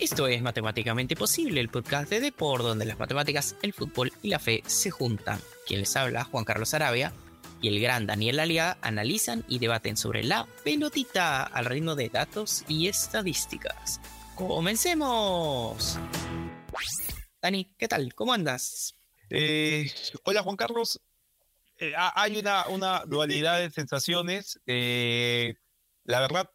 [0.00, 4.38] Esto es Matemáticamente Posible, el podcast de Depor, donde las matemáticas, el fútbol y la
[4.38, 5.38] fe se juntan.
[5.66, 7.12] Quien les habla, Juan Carlos Arabia,
[7.60, 12.64] y el gran Daniel Aliaga analizan y debaten sobre la pelotita al ritmo de datos
[12.66, 14.00] y estadísticas.
[14.36, 15.98] ¡Comencemos!
[17.42, 18.14] Dani, ¿qué tal?
[18.14, 18.96] ¿Cómo andas?
[19.28, 19.92] Eh,
[20.24, 20.98] hola Juan Carlos.
[21.76, 24.58] Eh, hay una, dualidad de sensaciones.
[24.64, 25.56] Eh,
[26.04, 26.50] la verdad,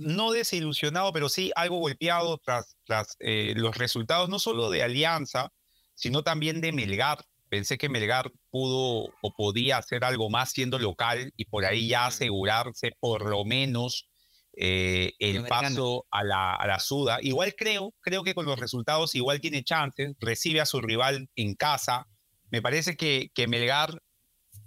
[0.00, 5.52] no desilusionado, pero sí algo golpeado tras, tras los resultados, no solo de Alianza,
[5.94, 7.24] sino también de Melgar.
[7.48, 12.06] Pensé que Melgar pudo o podía hacer algo más siendo local y por ahí ya
[12.06, 14.08] asegurarse por lo menos
[14.56, 17.18] eh, el paso a la, a la Suda.
[17.20, 21.54] Igual creo, creo que con los resultados igual tiene chances, recibe a su rival en
[21.54, 22.06] casa.
[22.50, 24.00] Me parece que, que Melgar,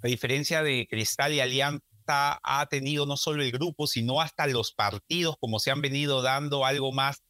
[0.02, 4.74] a diferencia de Cristal y Alianza, ha tenido no solo el grupo, sino hasta los
[4.74, 7.24] partidos, como se han venido dando algo más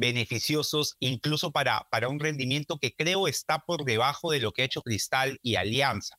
[0.00, 4.64] beneficiosos incluso para, para un rendimiento que creo está por debajo de lo que ha
[4.64, 6.16] hecho Cristal y Alianza.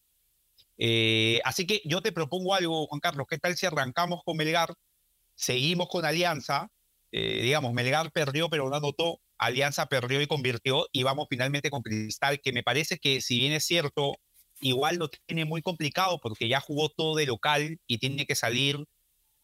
[0.78, 4.74] Eh, así que yo te propongo algo, Juan Carlos, ¿qué tal si arrancamos con Melgar?
[5.34, 6.70] Seguimos con Alianza,
[7.12, 11.82] eh, digamos, Melgar perdió pero no anotó, Alianza perdió y convirtió y vamos finalmente con
[11.82, 14.18] Cristal, que me parece que si bien es cierto,
[14.62, 18.86] igual lo tiene muy complicado porque ya jugó todo de local y tiene que salir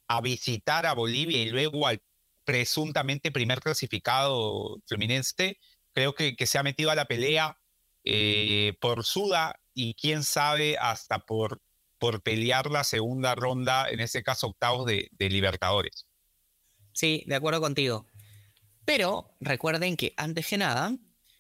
[0.08, 2.02] a visitar a Bolivia y luego al
[2.46, 5.60] presuntamente primer clasificado Fluminense,
[5.94, 7.58] creo que, se ha metido a la pelea
[8.06, 11.62] eh, por Suda y quién sabe hasta por,
[12.00, 16.08] por pelear la segunda ronda, en este caso octavos de, de Libertadores.
[16.94, 18.08] Sí, de acuerdo contigo.
[18.86, 20.96] Pero recuerden que antes que nada,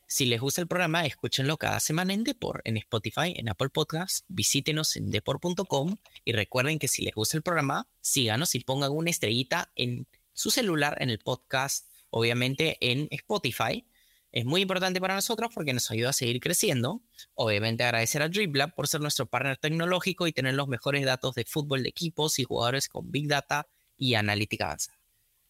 [0.09, 4.23] si les gusta el programa, escúchenlo cada semana en Depor, en Spotify, en Apple Podcasts,
[4.29, 9.09] visítenos en depor.com y recuerden que si les gusta el programa, síganos y pongan una
[9.09, 13.85] estrellita en su celular en el podcast, obviamente en Spotify.
[14.31, 17.01] Es muy importante para nosotros porque nos ayuda a seguir creciendo.
[17.33, 21.43] Obviamente agradecer a Driblab por ser nuestro partner tecnológico y tener los mejores datos de
[21.43, 23.67] fútbol de equipos y jugadores con Big Data
[23.97, 24.96] y analítica avanzada.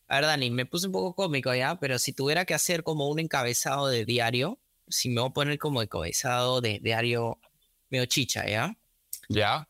[0.07, 3.09] A ver, Dani, me puse un poco cómico ya, pero si tuviera que hacer como
[3.09, 7.39] un encabezado de diario, si me voy a poner como encabezado de diario
[7.89, 8.77] medio chicha, ¿ya?
[9.29, 9.67] Ya.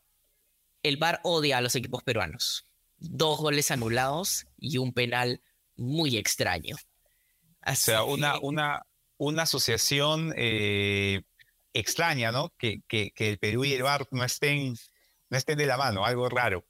[0.82, 2.68] El VAR odia a los equipos peruanos
[3.00, 5.40] dos goles anulados y un penal
[5.76, 6.76] muy extraño.
[7.64, 11.22] o sea, una, una, una asociación eh,
[11.72, 12.52] extraña, ¿no?
[12.58, 14.74] Que, que, que, el Perú y el VAR no estén,
[15.30, 16.64] no estén de la mano, algo raro.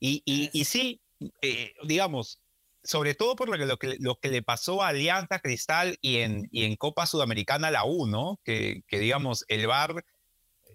[0.00, 1.00] Y, y, y sí,
[1.42, 2.40] eh, digamos,
[2.84, 6.18] sobre todo por lo que, lo que, lo que le pasó a Alianza Cristal y
[6.18, 8.38] en, y en Copa Sudamericana la U, ¿no?
[8.44, 10.04] Que, que digamos, el VAR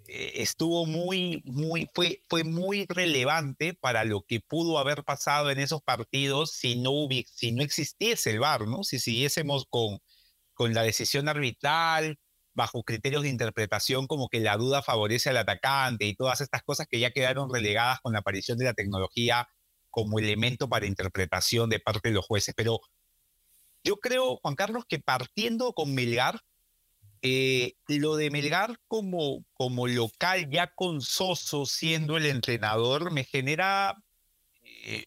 [0.07, 5.59] eh, estuvo muy, muy, fue, fue muy relevante para lo que pudo haber pasado en
[5.59, 8.83] esos partidos si no, si no existiese el VAR, ¿no?
[8.83, 9.99] Si siguiésemos con,
[10.55, 12.17] con la decisión arbitral,
[12.55, 16.87] bajo criterios de interpretación como que la duda favorece al atacante y todas estas cosas
[16.89, 19.47] que ya quedaron relegadas con la aparición de la tecnología
[20.03, 22.53] como elemento para interpretación de parte de los jueces.
[22.55, 22.79] Pero
[23.83, 26.41] yo creo, Juan Carlos, que partiendo con Melgar,
[27.21, 33.95] eh, lo de Melgar como, como local, ya con Soso siendo el entrenador, me genera.
[34.63, 35.05] Eh,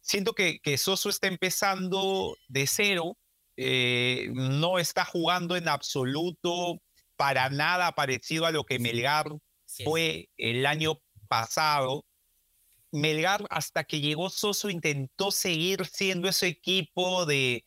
[0.00, 3.16] siento que, que, Soso está empezando de cero,
[3.56, 6.82] eh, no está jugando en absoluto
[7.16, 9.26] para nada parecido a lo que Melgar
[9.84, 12.04] fue el año pasado.
[12.92, 17.64] Melgar, hasta que llegó Soso, intentó seguir siendo ese equipo de,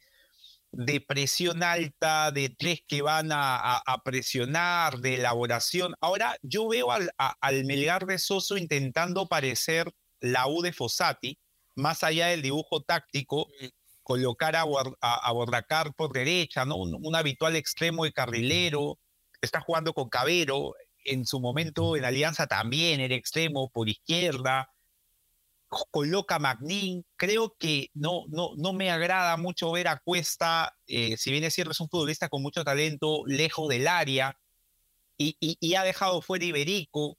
[0.71, 5.95] de presión alta, de tres que van a, presionar, de elaboración.
[6.01, 11.39] Ahora yo veo al, al, Melgar de Soso intentando parecer la U de Fossati,
[11.75, 13.47] más allá del dibujo táctico,
[14.03, 14.65] colocar a,
[15.01, 16.75] a, Bordacar por derecha, ¿no?
[16.75, 18.99] Un, habitual extremo de carrilero,
[19.41, 20.73] está jugando con Cabero,
[21.05, 24.69] en su momento en Alianza también era extremo por izquierda,
[25.69, 27.05] coloca Magnin.
[27.15, 31.53] Creo que no, no, no me agrada mucho ver a Cuesta, eh, si bien es
[31.53, 34.37] cierto, es un futbolista con mucho talento, lejos del área,
[35.17, 37.17] y, y, ha dejado fuera Iberico.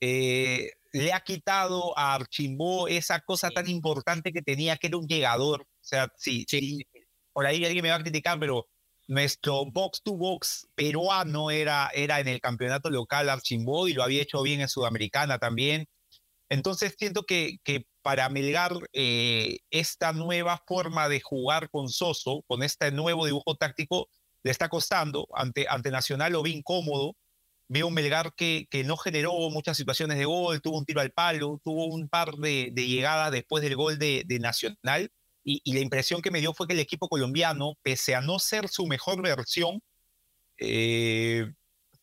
[0.00, 5.06] Eh, le ha quitado a Archimbó esa cosa tan importante que tenía, que era un
[5.06, 5.62] llegador.
[5.62, 6.86] O sea, sí, sí.
[7.32, 8.68] por ahí alguien me va a criticar, pero
[9.06, 14.22] nuestro box to box peruano era, era en el campeonato local Archimbó y lo había
[14.22, 15.88] hecho bien en Sudamericana también.
[16.48, 22.62] Entonces siento que, que para Melgar eh, esta nueva forma de jugar con Soso, con
[22.62, 24.08] este nuevo dibujo táctico,
[24.42, 25.26] le está costando.
[25.34, 27.16] Ante, ante Nacional lo vi incómodo.
[27.68, 31.12] Veo un Melgar que, que no generó muchas situaciones de gol, tuvo un tiro al
[31.12, 35.10] palo, tuvo un par de, llegadas después del gol de, de Nacional
[35.50, 38.68] y, la impresión que me dio fue que el equipo colombiano, pese a no ser
[38.68, 39.80] su mejor versión,
[40.58, 41.50] eh,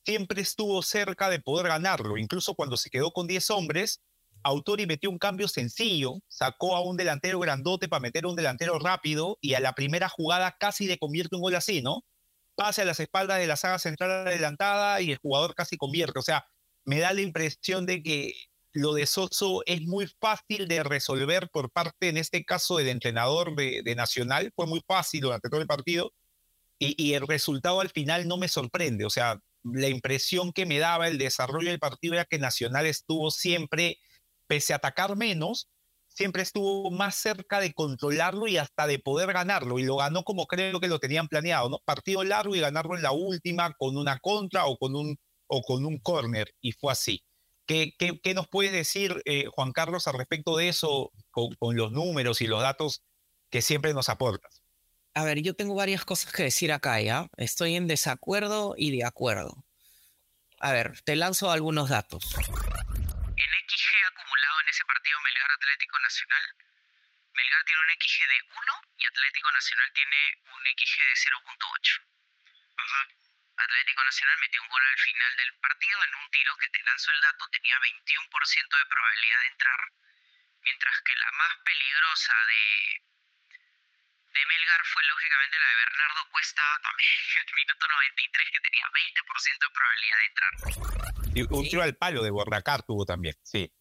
[0.03, 2.17] siempre estuvo cerca de poder ganarlo.
[2.17, 4.01] Incluso cuando se quedó con 10 hombres,
[4.45, 8.77] Autori metió un cambio sencillo, sacó a un delantero grandote para meter a un delantero
[8.77, 12.05] rápido y a la primera jugada casi le convierte un gol así, ¿no?
[12.53, 16.19] Pase a las espaldas de la saga central adelantada y el jugador casi convierte.
[16.19, 16.45] O sea,
[16.83, 18.35] me da la impresión de que
[18.71, 23.55] lo de Soso es muy fácil de resolver por parte, en este caso, del entrenador
[23.55, 24.53] de, Nacional.
[24.55, 26.13] Fue muy fácil durante todo el partido
[26.77, 29.05] y, y, el resultado al final no me sorprende.
[29.05, 33.31] O sea, la impresión que me daba el desarrollo del partido era que Nacional estuvo
[33.31, 33.97] siempre,
[34.47, 35.69] pese a atacar menos,
[36.07, 39.79] siempre estuvo más cerca de controlarlo y hasta de poder ganarlo.
[39.79, 41.79] Y lo ganó como creo que lo tenían planeado, ¿no?
[41.85, 45.85] Partido largo y ganarlo en la última con una contra o con un, o con
[45.85, 46.53] un córner.
[46.61, 47.23] Y fue así.
[47.67, 52.41] ¿Qué, qué, nos puedes decir, eh, Juan Carlos, al respecto de eso, con, los números
[52.41, 53.01] y los datos
[53.49, 54.61] que siempre nos aportas?
[55.15, 57.27] A ver, yo tengo varias cosas que decir acá, ¿ya?
[57.37, 59.65] Estoy en desacuerdo y de acuerdo.
[60.59, 62.35] A ver, te lanzo algunos datos.
[62.35, 64.24] En XG acumulado en
[64.75, 66.45] ese partido Melgar Atlético Nacional,
[67.31, 70.19] Melgar tiene un XG de 1 y Atlético Nacional tiene
[70.51, 72.03] un XG de 0.8.
[72.75, 73.07] Ajá.
[73.55, 77.11] Atlético Nacional metió un gol al final del partido en un tiro que te lanzo
[77.11, 79.79] el dato tenía 21% de probabilidad de entrar,
[80.59, 82.99] mientras que la más peligrosa de,
[84.27, 87.11] de Melgar fue lógicamente la de Bernardo Cuesta también
[87.47, 90.53] el minuto 93 que tenía 20% de probabilidad de entrar.
[91.33, 93.71] Y un tiro al palo de Borracar tuvo también, sí.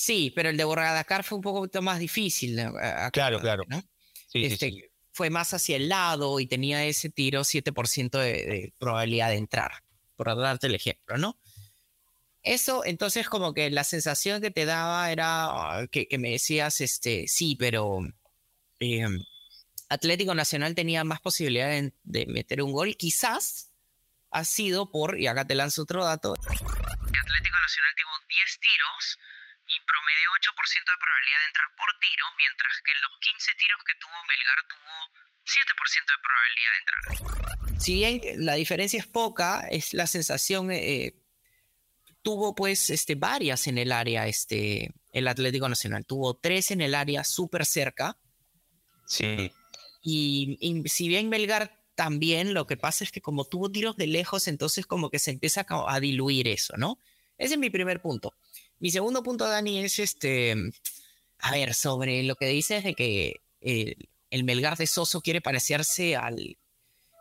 [0.00, 2.58] Sí, pero el de Borracar fue un poco más difícil.
[2.58, 2.70] Eh,
[3.12, 3.64] claro, claro.
[4.28, 9.28] Sí, este, sí fue más hacia el lado y tenía ese tiro 7% de, probabilidad
[9.28, 9.84] de entrar,
[10.16, 11.38] por darte el ejemplo, ¿no?
[12.42, 17.28] Eso, entonces, como que la sensación que te daba era ah, que, me decías, este,
[17.28, 18.00] sí, pero
[18.78, 19.22] em,
[19.90, 22.96] Atlético Nacional tenía más posibilidad de, meter un gol.
[22.96, 23.74] Quizás
[24.30, 26.32] ha sido por, y acá te lanzo otro dato.
[26.32, 29.18] Atlético Nacional tuvo 10 tiros
[29.90, 33.94] y promedió 8% de probabilidad de entrar por tiro, mientras que los 15 tiros que
[33.98, 34.94] tuvo Melgar tuvo
[35.44, 37.80] 7% de probabilidad de entrar.
[37.80, 41.14] Si bien la diferencia es poca, es la sensación, eh,
[42.22, 46.94] tuvo pues este, varias en el área, este, el Atlético Nacional, tuvo tres en el
[46.94, 48.16] área súper cerca.
[49.06, 49.52] Sí.
[50.02, 54.06] Y, y, si bien Melgar también, lo que pasa es que como tuvo tiros de
[54.06, 56.98] lejos, entonces como que se empieza a diluir eso, ¿no?
[57.36, 58.34] Ese es mi primer punto.
[58.80, 60.54] Mi segundo punto, Dani, es este.
[61.38, 66.56] A ver, sobre lo que dices de que el, Melgar de Soso quiere parecerse al,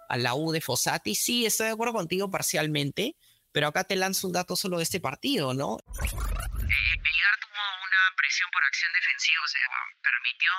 [0.07, 1.15] a la U de Fossati.
[1.15, 3.17] Sí, estoy de acuerdo contigo parcialmente,
[3.51, 5.79] pero acá te lanzo un dato solo de este partido, ¿no?
[5.79, 9.67] Eh, Melgar tuvo una presión por acción defensiva, o sea,
[10.01, 10.51] permitió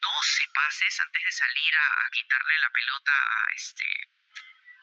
[0.00, 3.84] 12 pases antes de salir a, a quitarle la pelota a este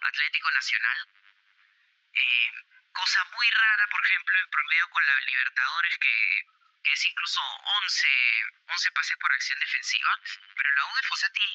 [0.02, 0.98] Atlético Nacional.
[2.14, 6.16] Eh, cosa muy rara, por ejemplo, en promedio con la Libertadores, que,
[6.88, 7.42] es incluso
[7.84, 8.08] 11,
[8.64, 10.10] 11 pases por acción defensiva,
[10.56, 11.48] pero la U de Fossati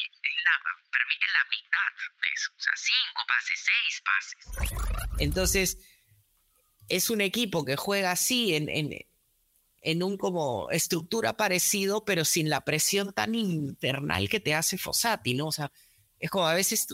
[0.92, 1.90] permite la mitad
[2.20, 4.38] de eso, o sea, 5 pases, 6 pases.
[5.18, 5.78] Entonces,
[6.88, 8.90] es un equipo que juega así en, en,
[9.80, 15.32] en un como estructura parecido, pero sin la presión tan infernal que te hace Fossati,
[15.32, 15.46] ¿no?
[15.46, 15.72] O sea,
[16.18, 16.86] es como a veces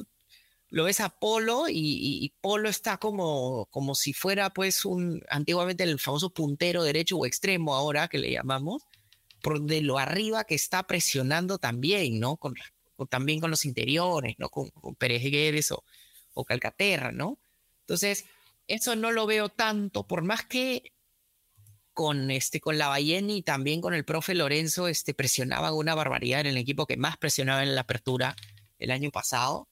[0.70, 5.98] lo ves a Polo y, Polo está como, como si fuera pues un, antiguamente el
[5.98, 8.82] famoso puntero derecho o extremo ahora que le llamamos,
[9.40, 12.36] por de lo arriba que está presionando también, ¿no?
[12.36, 12.54] Con,
[13.08, 14.50] también con los interiores, ¿no?
[14.50, 15.84] Con, Pérez o,
[16.34, 17.38] o Calcaterra, ¿no?
[17.80, 18.26] Entonces,
[18.66, 20.92] eso no lo veo tanto, por más que
[21.94, 26.40] con, este, con la Balleni y también con el profe Lorenzo este, presionaban una barbaridad
[26.40, 28.36] en el equipo que más presionaba en la apertura
[28.78, 29.68] el año pasado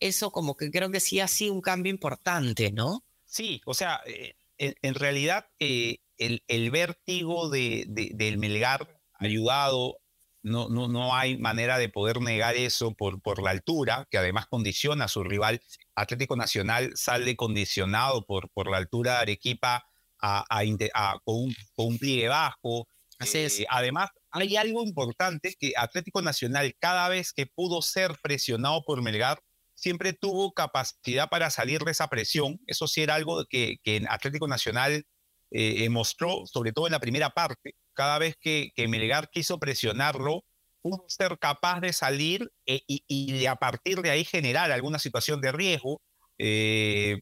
[0.00, 3.04] eso como que creo que sí ha sido un cambio importante, ¿no?
[3.24, 9.98] Sí, o sea, eh, en, realidad eh, el, el, vértigo de, del Melgar ayudado,
[10.42, 14.46] no, no, no hay manera de poder negar eso por, por la altura, que además
[14.46, 15.60] condiciona a su rival.
[15.94, 19.84] Atlético Nacional sale condicionado por, por la altura de Arequipa
[20.20, 22.86] a, a, con, un, con, un, pliegue bajo.
[23.32, 29.02] Eh, además, hay algo importante que Atlético Nacional, cada vez que pudo ser presionado por
[29.02, 29.40] Melgar,
[29.74, 32.60] siempre tuvo capacidad para salir de esa presión.
[32.66, 35.04] Eso sí era algo que, que Atlético Nacional
[35.50, 37.74] eh, mostró, sobre todo en la primera parte.
[37.92, 40.44] Cada vez que, que Melgar quiso presionarlo,
[40.84, 45.40] pudo ser capaz de salir eh, y, y, a partir de ahí generar alguna situación
[45.40, 46.02] de riesgo.
[46.38, 47.20] Eh,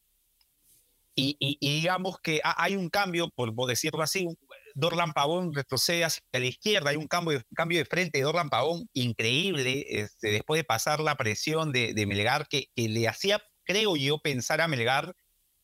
[1.15, 4.27] y, y, digamos que hay un cambio, por, decirlo así,
[4.75, 8.89] Dorlan Pavón retrocede hacia la izquierda, hay un cambio, cambio de frente de Dorlan Pavón
[8.93, 14.19] increíble, este, después de pasar la presión de, Melgar, que, que, le hacía, creo yo,
[14.19, 15.15] pensar a Melgar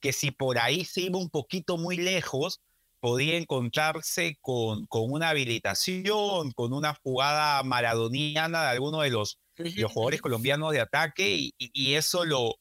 [0.00, 2.60] que si por ahí se iba un poquito muy lejos,
[3.00, 9.92] podía encontrarse con, con una habilitación, con una jugada maradoniana de alguno de los, los
[9.92, 12.56] jugadores colombianos de ataque, y, y eso lo,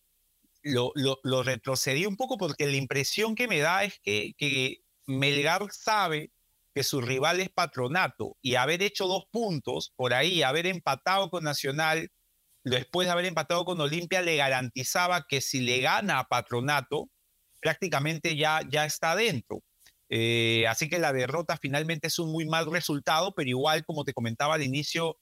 [0.64, 0.92] lo,
[1.24, 6.32] lo, retrocedí un poco porque la impresión que me da es que, que Melgar sabe
[6.78, 11.44] que su rival es Patronato y haber hecho dos puntos por ahí, haber empatado con
[11.44, 12.12] Nacional,
[12.64, 17.10] después de haber empatado con Olimpia, le garantizaba que si le gana a Patronato,
[17.60, 19.64] prácticamente ya, ya está dentro.
[20.10, 24.14] Eh, así que la derrota finalmente es un muy mal resultado, pero igual, como te
[24.14, 25.18] comentaba al inicio,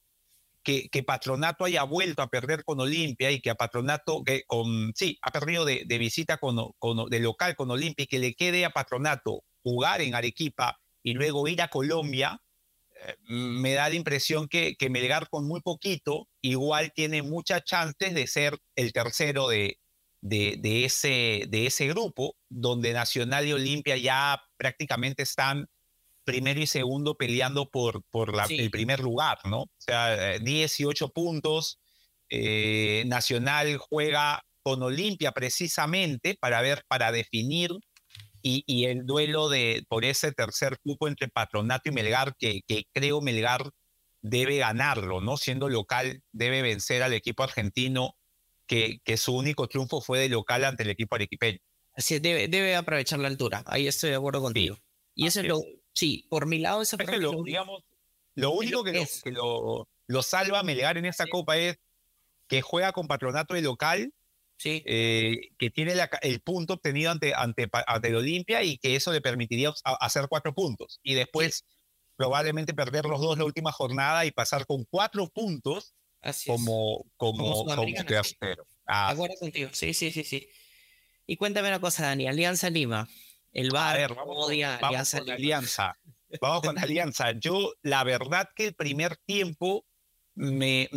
[0.61, 5.17] que, Patronato haya vuelto a perder con Olimpia y que a Patronato, que con, sí,
[5.21, 8.71] ha perdido de, visita con, con, de local con Olimpia y que le quede a
[8.71, 12.41] Patronato jugar en Arequipa y luego ir a Colombia,
[13.05, 18.15] eh, me da la impresión que, que Melgar con muy poquito igual tiene muchas chances
[18.15, 19.77] de ser el tercero de,
[20.21, 25.67] de, de, ese, de ese grupo, donde Nacional y Olimpia ya prácticamente están
[26.23, 29.61] primero y segundo peleando por, por el primer lugar, ¿no?
[29.61, 31.79] O sea, 18 eh, puntos.
[32.31, 37.69] Eh, Nacional juega con Olimpia precisamente para ver, para definir
[38.47, 42.83] y, y, el duelo de, por ese tercer grupo entre Patronato y Melgar, que, que
[42.93, 43.71] creo Melgar
[44.21, 45.35] debe ganarlo, ¿no?
[45.35, 48.15] Siendo local, debe vencer al equipo argentino,
[48.67, 51.57] que, que su único triunfo fue de local ante el equipo arequipeño.
[51.95, 53.63] Así debe, debe aprovechar la altura.
[53.65, 54.77] Ahí estoy de acuerdo contigo.
[55.15, 57.81] y eso es lo, Sí, por mi lado, esa es lo, digamos,
[58.35, 61.79] lo único que, lo, que lo, lo, salva Melgar en esta copa es
[62.47, 64.13] que juega con patronato de local,
[64.57, 64.83] sí.
[64.85, 69.73] Eh, que tiene el punto obtenido ante, ante, ante Olimpia y que eso le permitiría
[69.83, 70.99] hacer cuatro puntos.
[71.03, 71.65] Y después
[72.15, 75.95] probablemente perder los dos la última jornada y pasar con cuatro puntos
[76.45, 77.85] como, como, como,
[78.87, 79.09] ah.
[79.09, 80.49] Acuerdo contigo, sí, sí, sí, sí.
[81.27, 83.07] Y cuéntame una cosa, Dani, Alianza Lima.
[83.51, 85.19] El VAR vamos, Alianza.
[85.19, 85.97] Con Alianza.
[86.41, 87.31] Vamos con Alianza.
[87.31, 89.85] Yo, la verdad que el primer tiempo,
[90.35, 90.89] me,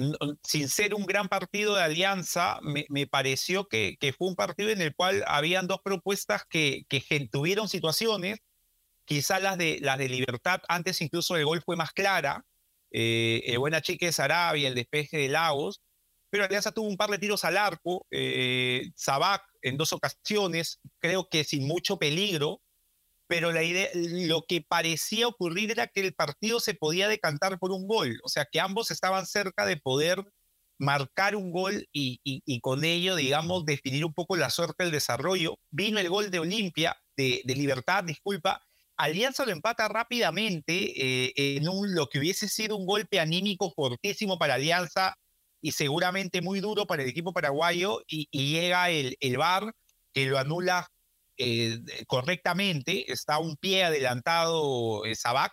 [0.43, 4.95] sin ser un gran partido de Alianza, me, pareció que, fue un partido en el
[4.95, 6.85] cual habían dos propuestas que,
[7.31, 8.41] tuvieron situaciones,
[9.05, 12.45] quizás las de, las de Libertad, antes incluso el gol fue más clara,
[12.91, 15.83] eh, el buen achique de Sarabia, el despeje de Lagos,
[16.31, 21.29] pero Alianza tuvo un par de tiros al arco, eh, Sabac en dos ocasiones, creo
[21.29, 22.61] que sin mucho peligro,
[23.29, 27.71] pero la idea, lo que parecía ocurrir era que el partido se podía decantar por
[27.71, 30.25] un gol, o sea que ambos estaban cerca de poder
[30.79, 35.57] marcar un gol y, y, con ello, digamos, definir un poco la suerte del desarrollo.
[35.71, 38.63] Vino el gol de Olimpia, de, Libertad, disculpa,
[38.97, 44.39] Alianza lo empata rápidamente eh, en un, lo que hubiese sido un golpe anímico fortísimo
[44.39, 45.15] para Alianza
[45.61, 49.73] y seguramente muy duro para el equipo paraguayo y, llega el, el VAR
[50.13, 50.89] que lo anula
[51.39, 55.53] eh, correctamente, está un pie adelantado eh, Sabac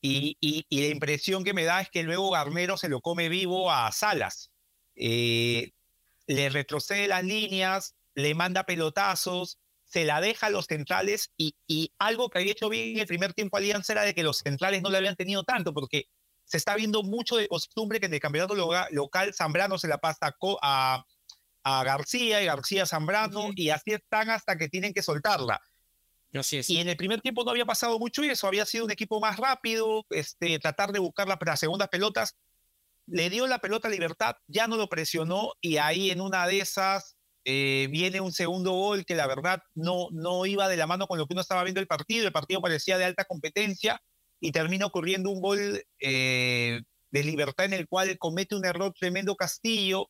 [0.00, 3.70] y, y, la impresión que me da es que luego Garnero se lo come vivo
[3.70, 4.50] a Salas.
[4.96, 5.70] Eh,
[6.26, 11.92] le retrocede las líneas, le manda pelotazos, se la deja a los centrales y, y
[11.98, 14.82] algo que había hecho bien en el primer tiempo Alianza era de que los centrales
[14.82, 16.06] no le habían tenido tanto porque
[16.44, 18.54] se está viendo mucho de costumbre que en el campeonato
[18.90, 21.04] local Zambrano se la pasa a,
[21.64, 25.60] a García y García Zambrano y así están hasta que tienen que soltarla.
[26.34, 26.70] Así es.
[26.70, 29.36] Y en el primer tiempo no había pasado mucho eso, había sido un equipo más
[29.36, 32.36] rápido, este, tratar de buscar las segundas pelotas.
[33.06, 36.60] Le dio la pelota a Libertad, ya no lo presionó y ahí en una de
[36.60, 41.08] esas eh, viene un segundo gol que la verdad no, no iba de la mano
[41.08, 42.26] con lo que uno estaba viendo el partido.
[42.26, 44.00] El partido parecía de alta competencia
[44.40, 49.36] y termina ocurriendo un gol eh, de libertad en el cual comete un error tremendo
[49.36, 50.08] Castillo.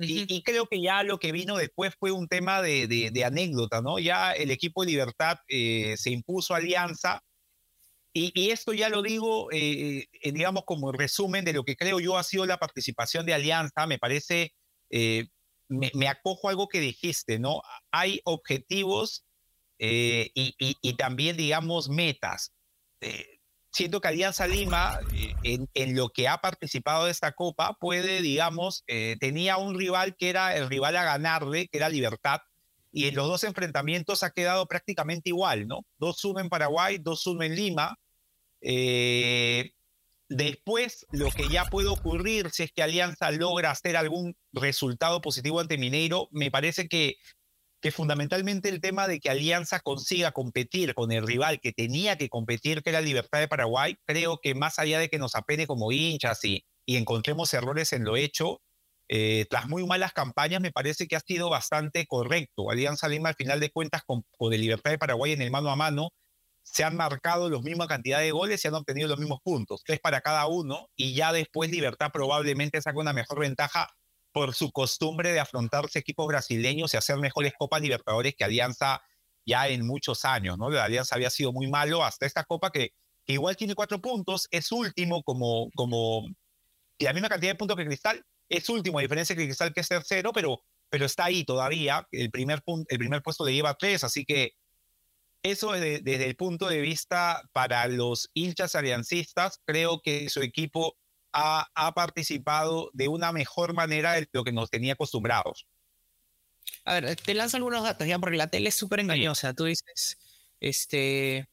[0.00, 3.98] Y, creo que ya lo que vino después fue un tema de, de, anécdota, ¿no?
[3.98, 7.22] Ya el equipo de Libertad eh, se impuso Alianza.
[8.12, 12.24] Y, esto ya lo digo, eh, digamos, como resumen de lo que creo yo ha
[12.24, 13.86] sido la participación de Alianza.
[13.86, 14.52] Me parece,
[14.90, 17.62] me, me, acojo a algo que dijiste, ¿no?
[17.92, 19.24] Hay objetivos
[19.78, 22.52] y, y, también, digamos, metas
[23.70, 24.98] siento que Alianza Lima,
[25.42, 30.16] eh, en, lo que ha participado de esta Copa, puede, digamos, eh, tenía un rival
[30.16, 32.40] que era el rival a ganarle, que era Libertad,
[32.92, 35.84] y en los dos enfrentamientos ha quedado prácticamente igual, ¿no?
[35.98, 37.96] 2-1 en Paraguay, 2-1 en Lima.
[38.62, 39.72] Eh,
[40.28, 45.60] después, lo que ya puede ocurrir, si es que Alianza logra hacer algún resultado positivo
[45.60, 47.16] ante Mineiro, me parece que
[47.80, 52.28] que fundamentalmente el tema de que Alianza consiga competir con el rival que tenía que
[52.28, 55.90] competir, que era Libertad de Paraguay, creo que más allá de que nos apene como
[55.92, 58.60] hinchas y, y encontremos errores en lo hecho,
[59.08, 62.70] eh, tras muy malas campañas, me parece que ha sido bastante correcto.
[62.70, 65.70] Alianza Lima, al final de cuentas, con, con el Libertad de Paraguay en el mano
[65.70, 66.10] a mano,
[66.62, 69.98] se han marcado la misma cantidad de goles y han obtenido los mismos puntos, tres
[69.98, 73.88] para cada uno, y ya después Libertad probablemente saca una mejor ventaja
[74.32, 79.02] por su costumbre de afrontarse equipos brasileños y hacer mejores Copas Libertadores que Alianza
[79.46, 80.70] ya en muchos años, ¿no?
[80.70, 82.92] La Alianza había sido muy malo hasta esta Copa que,
[83.26, 86.26] igual tiene cuatro puntos, es último como, como,
[86.98, 89.88] la misma cantidad de puntos que Cristal, es último, a diferencia que Cristal que es
[89.88, 94.24] tercero, pero, pero está ahí todavía, el primer, el primer puesto le lleva tres, así
[94.24, 94.52] que
[95.42, 100.96] eso desde el punto de vista para los hinchas aliancistas, creo que su equipo
[101.32, 105.66] ha, participado de una mejor manera de lo que nos tenía acostumbrados.
[106.84, 109.54] A ver, te lanzo algunos datos ya, porque la tele es súper engañosa.
[109.54, 110.18] Tú dices,
[110.60, 111.48] este,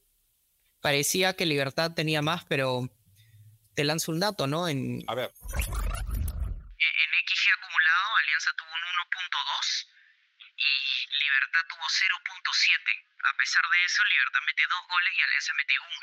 [0.82, 2.90] parecía que Libertad tenía más, pero
[3.76, 4.68] te lanzo un dato, ¿no?
[4.68, 5.32] En, a ver.
[5.58, 9.88] En XG acumulado, Alianza tuvo un 1.2
[10.58, 10.72] y
[11.24, 12.78] Libertad tuvo 0.7.
[13.24, 15.94] A pesar de eso, Libertad mete dos goles y Alianza mete un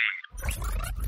[0.98, 1.03] gol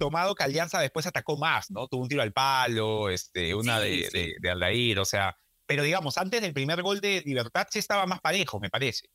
[0.00, 1.86] tomado que Alianza después atacó más, ¿no?
[1.86, 6.40] Tuvo un tiro al palo, este, una de, de, Aldair, o sea, pero digamos, antes
[6.40, 9.10] del primer gol de Libertad sí estaba más parejo, me parece.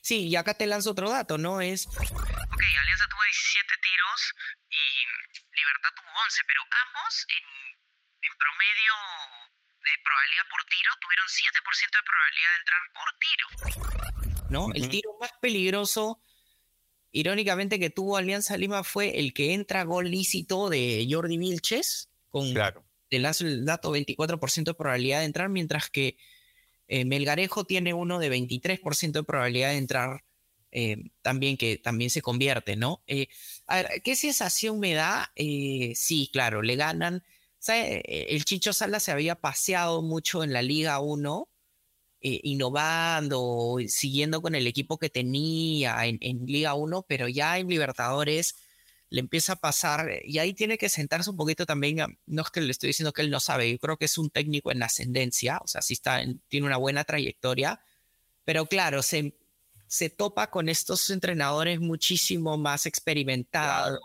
[0.00, 1.60] Sí, y acá te lanzo otro dato, ¿no?
[1.60, 1.86] Es...
[1.86, 4.34] Ok, Alianza tuvo 17 tiros
[4.70, 4.82] y
[5.52, 7.44] Libertad tuvo 11, pero ambos en,
[8.24, 8.94] en promedio
[9.84, 13.46] de probabilidad por tiro tuvieron 7% de probabilidad de entrar por tiro.
[14.48, 14.72] ¿No?
[14.74, 16.22] El tiro más peligroso
[17.12, 22.52] irónicamente que tuvo Alianza Lima fue el que entra gol lícito de Jordi Vilches, con
[22.52, 22.84] claro.
[23.10, 26.16] el dato 24% de probabilidad de entrar, mientras que
[26.88, 30.24] eh, Melgarejo tiene uno de 23% de probabilidad de entrar,
[30.72, 33.02] eh, también que también se convierte, ¿no?
[33.06, 33.28] Eh,
[33.66, 35.32] a ver, ¿qué sensación me da?
[35.36, 37.22] sí, claro, le ganan.
[37.68, 41.51] El Chicho Sala se había paseado mucho en la Liga 1
[42.24, 48.54] eh, innovando, siguiendo con el equipo que tenía en, Liga 1, pero ya en Libertadores
[49.10, 52.60] le empieza a pasar, y ahí tiene que sentarse un poquito también, no es que
[52.60, 55.58] le estoy diciendo que él no sabe, yo creo que es un técnico en ascendencia,
[55.64, 57.80] o sea, sí está tiene una buena trayectoria,
[58.44, 59.36] pero claro, se,
[59.88, 64.00] se topa con estos entrenadores muchísimo más experimentados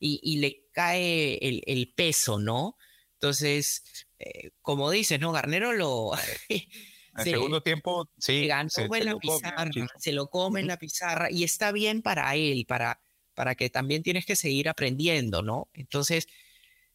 [0.00, 2.76] y, le cae el, peso, ¿no?
[3.14, 3.84] Entonces,
[4.18, 5.32] eh, como dices, ¿no?
[5.32, 6.12] Garnero lo...
[7.16, 8.48] En segundo tiempo, sí.
[8.68, 12.66] Se, se, la pizarra, se lo come en la pizarra y está bien para él,
[12.66, 13.00] para,
[13.34, 15.68] para que también tienes que seguir aprendiendo, ¿no?
[15.74, 16.26] Entonces,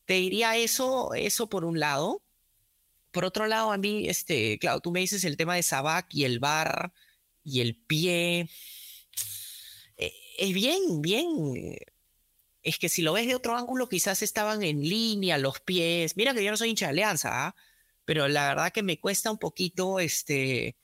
[0.06, 2.22] te diría eso, eso por un lado.
[3.12, 6.26] Por otro lado, a mí, este, claro, tú me dices el tema de Sabac y
[6.26, 6.94] el bar
[7.44, 8.50] y el pie.
[9.98, 11.78] Eh, es bien, bien.
[12.62, 16.18] Es que si lo ves de otro ángulo, quizás estaban en línea los pies.
[16.18, 17.56] Mira que yo no soy hincha de Alianza, ¿ah?
[18.10, 20.76] Pero la verdad que me cuesta un poquito este,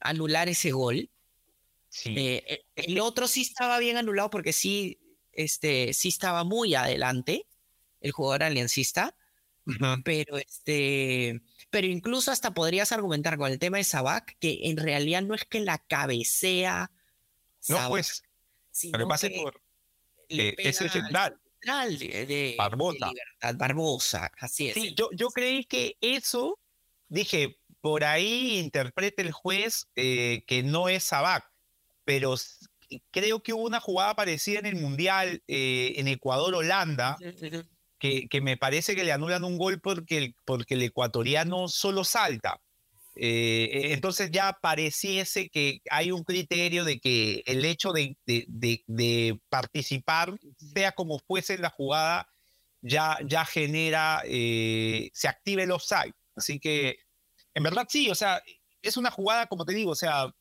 [0.00, 1.10] anular ese gol.
[1.90, 2.14] Sí.
[2.16, 4.98] Eh, eh, el otro sí estaba bien anulado porque sí,
[5.32, 7.46] este, sí estaba muy adelante
[8.00, 9.14] el jugador aliancista,
[10.04, 15.20] pero este, pero incluso hasta podrías argumentar con el tema de Sabac que en realidad
[15.20, 16.90] no es que la cabecea.
[17.68, 18.22] no, pues,
[18.90, 19.60] pero pase por
[20.30, 20.88] eh, ese
[21.64, 23.10] central de, Barbosa.
[23.54, 24.74] Barbosa, así es.
[24.74, 26.58] Sí, yo, yo creí que eso,
[27.08, 31.50] dije, por ahí interpreta el juez eh, que no es Sabac,
[32.04, 32.34] pero
[33.10, 37.16] creo que hubo una jugada parecida en el Mundial eh, en Ecuador-Holanda,
[37.98, 42.60] que, que, me parece que le anulan un gol porque porque el ecuatoriano solo salta.
[43.16, 49.40] Eh, e, entonces ya pareciese que hay un criterio de que el hecho de, de,
[49.48, 50.34] participar,
[50.74, 52.28] sea como fuese la jugada,
[52.82, 56.14] ya, ya genera, eh, se active el offside.
[56.36, 56.98] Así que,
[57.54, 58.42] en verdad sí, o sea,
[58.82, 60.34] es una jugada, como te digo, o sea,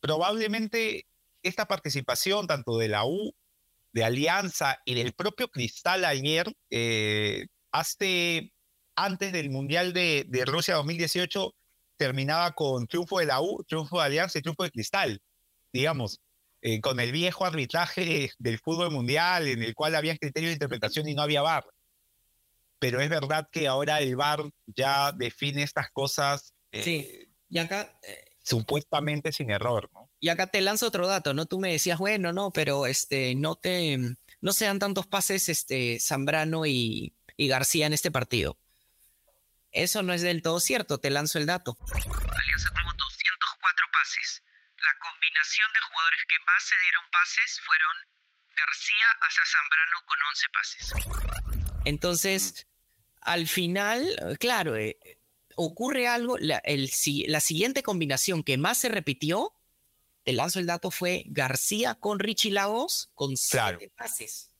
[0.00, 1.06] probablemente
[1.42, 3.34] esta participación tanto de la U,
[3.92, 8.52] de Alianza y del propio Cristal ayer, eh, hace,
[8.96, 11.54] antes del Mundial de, de Rusia 2018,
[12.04, 15.22] terminaba con triunfo de la U, triunfo de Alianza y triunfo de Cristal,
[15.72, 16.20] digamos,
[16.60, 21.08] eh, con el viejo arbitraje del fútbol mundial en el cual había criterio de interpretación
[21.08, 21.64] y no había VAR.
[22.78, 26.52] Pero es verdad que ahora el VAR ya define estas cosas.
[26.72, 27.98] Eh, sí, y acá...
[28.02, 30.10] Eh, supuestamente sin error, ¿no?
[30.20, 31.46] Y acá te lanzo otro dato, ¿no?
[31.46, 33.96] Tú me decías, bueno, no, pero este, no te,
[34.42, 38.58] no se dan tantos pases este, Zambrano y, y García en este partido.
[39.74, 41.76] Eso no es del todo cierto, te lanzo el dato.
[41.82, 44.42] Alianza tuvo 204 pases.
[44.78, 47.96] La combinación de jugadores que más se dieron pases fueron
[48.56, 50.92] García hasta Zambrano con 11 pases.
[51.84, 52.68] Entonces,
[53.20, 54.96] al final, claro, eh,
[55.56, 56.88] ocurre algo, la, el,
[57.26, 59.54] la siguiente combinación que más se repitió,
[60.22, 64.53] te lanzo el dato, fue García con Richie Lagos con 7 pases.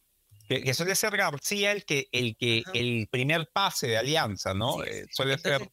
[0.49, 4.85] Que, suele ser García el que, el que, el primer pase de Alianza, ¿no?
[4.85, 5.71] Eh, suele ser.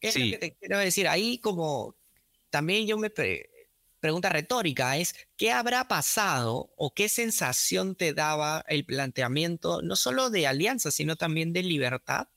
[0.00, 0.24] ¿Qué sí.
[0.24, 1.06] lo que te quiero decir?
[1.06, 1.96] Ahí como
[2.50, 3.10] también yo me
[4.00, 10.30] pregunta retórica es, ¿qué habrá pasado o qué sensación te daba el planteamiento, no solo
[10.30, 12.28] de alianza, sino también de libertad?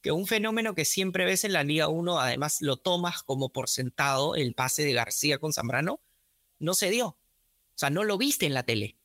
[0.00, 3.68] Que un fenómeno que siempre ves en la Liga 1, además lo tomas como por
[3.68, 6.00] sentado, el pase de García con Zambrano,
[6.58, 7.06] no se dio.
[7.06, 8.96] O sea, no lo viste en la tele.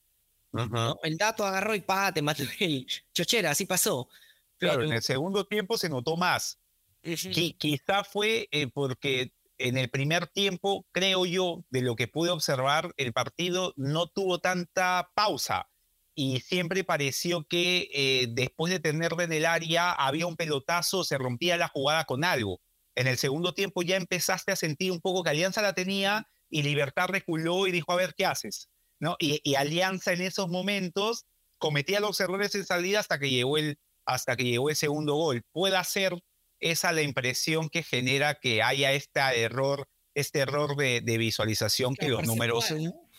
[1.04, 4.10] El dato agarró y pa, te mató el chochera, así pasó.
[4.58, 6.60] Pero en el segundo tiempo se notó más.
[7.02, 12.94] quizá fue eh, porque en el primer tiempo, creo yo, de lo que pude observar,
[12.98, 15.70] el partido no tuvo tanta pausa
[16.16, 21.18] y siempre pareció que eh, después de tenerle en el área había un pelotazo, se
[21.18, 22.62] rompía la jugada con algo.
[22.96, 26.64] En el segundo tiempo ya empezaste a sentir un poco que Alianza la tenía y
[26.64, 28.70] Libertad reculó y dijo, a ver, ¿qué haces?
[29.00, 29.16] ¿No?
[29.20, 31.26] Y, Alianza en esos momentos
[31.58, 35.44] cometía los errores en salida hasta que llegó el, hasta que llegó el segundo gol.
[35.52, 36.14] Puede ser
[36.60, 42.26] esa la impresión que genera que haya este error, este error de, visualización que, los
[42.26, 42.66] números...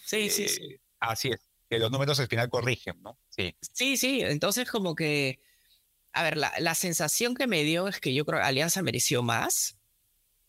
[0.04, 0.64] Sí, sí, sí.
[0.64, 3.18] Eh, así es, que los números al final corrigen, ¿no?
[3.28, 4.22] Sí, sí, sí.
[4.22, 5.40] entonces como que...
[6.12, 9.22] A ver, la, la sensación que me dio es que yo creo que Alianza mereció
[9.22, 9.76] más,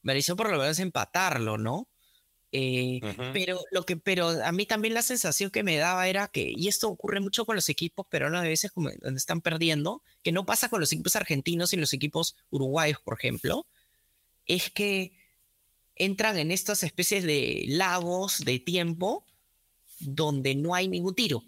[0.02, 1.90] mereció por lo menos empatarlo, ¿no?
[2.52, 3.02] Eh,
[3.34, 6.70] pero, lo que, pero a mí también la sensación que me daba era que, y
[6.70, 10.46] esto ocurre mucho con los equipos pero a veces como donde están perdiendo, que no
[10.46, 13.68] pasa con los equipos argentinos y los equipos uruguayos, por ejemplo,
[14.46, 15.12] es que
[15.96, 19.26] entran en estas especies de lagos de tiempo
[20.00, 21.44] donde no hay ningún tiro.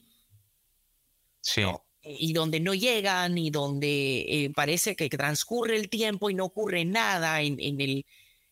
[1.42, 1.62] Sí.
[2.02, 6.84] Y donde no llegan y donde eh, parece que transcurre el tiempo y no ocurre
[6.84, 8.06] nada en, en el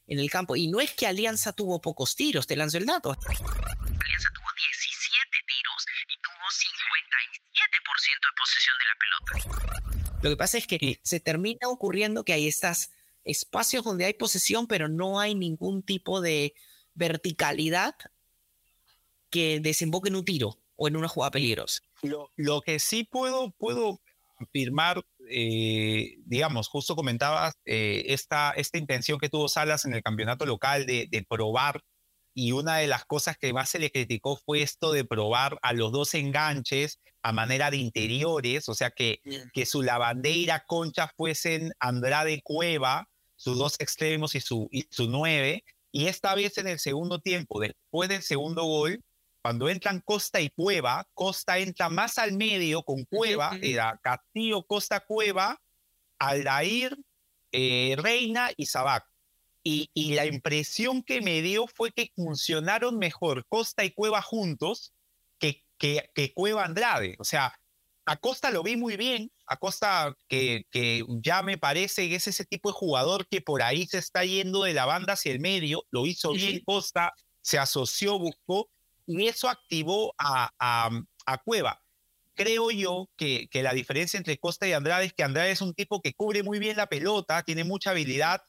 [0.07, 0.55] en el campo.
[0.55, 3.11] Y no es que Alianza tuvo pocos tiros, te lanzo el dato.
[3.11, 10.19] Alianza tuvo 17 tiros y tuvo 57% de posesión de la pelota.
[10.23, 12.89] Lo que pasa es que se termina ocurriendo que hay estos
[13.23, 16.55] espacios donde hay posesión, pero no hay ningún tipo de
[16.93, 17.95] verticalidad
[19.29, 21.81] que desemboque en un tiro o en una jugada peligrosa.
[22.01, 24.01] Lo, lo que sí puedo, puedo
[24.37, 30.45] afirmar eh, digamos, justo comentabas eh, esta, esta intención que tuvo Salas en el campeonato
[30.45, 31.81] local de, probar,
[32.33, 35.73] y una de las cosas que más se le criticó fue esto de probar a
[35.73, 39.19] los dos enganches a manera de interiores, o sea, que,
[39.53, 45.63] que su lavandera concha fuesen Andrade Cueva, sus dos extremos y su, y su nueve,
[45.91, 49.01] y esta vez en el segundo tiempo, después del segundo gol,
[49.47, 54.99] cuando entran Costa y Cueva, Costa entra más al medio con Cueva, era Castillo, Costa,
[54.99, 55.57] Cueva,
[56.19, 56.97] Aldair,
[57.53, 59.05] eh, Reina y Sabac.
[59.63, 64.91] Y, y, la impresión que me dio fue que funcionaron mejor Costa y Cueva juntos
[65.39, 67.15] que, que, que Cueva Andrade.
[67.17, 67.57] O sea,
[68.05, 72.27] a Costa lo vi muy bien, a Costa que, que ya me parece que es
[72.27, 75.39] ese tipo de jugador que por ahí se está yendo de la banda hacia el
[75.39, 78.69] medio, lo hizo bien Costa, se asoció, buscó,
[79.07, 81.81] y eso activó a, a, Cueva.
[82.35, 85.73] Creo yo que, que, la diferencia entre Costa y Andrade es que Andrade es un
[85.73, 88.41] tipo que cubre muy bien la pelota, tiene mucha habilidad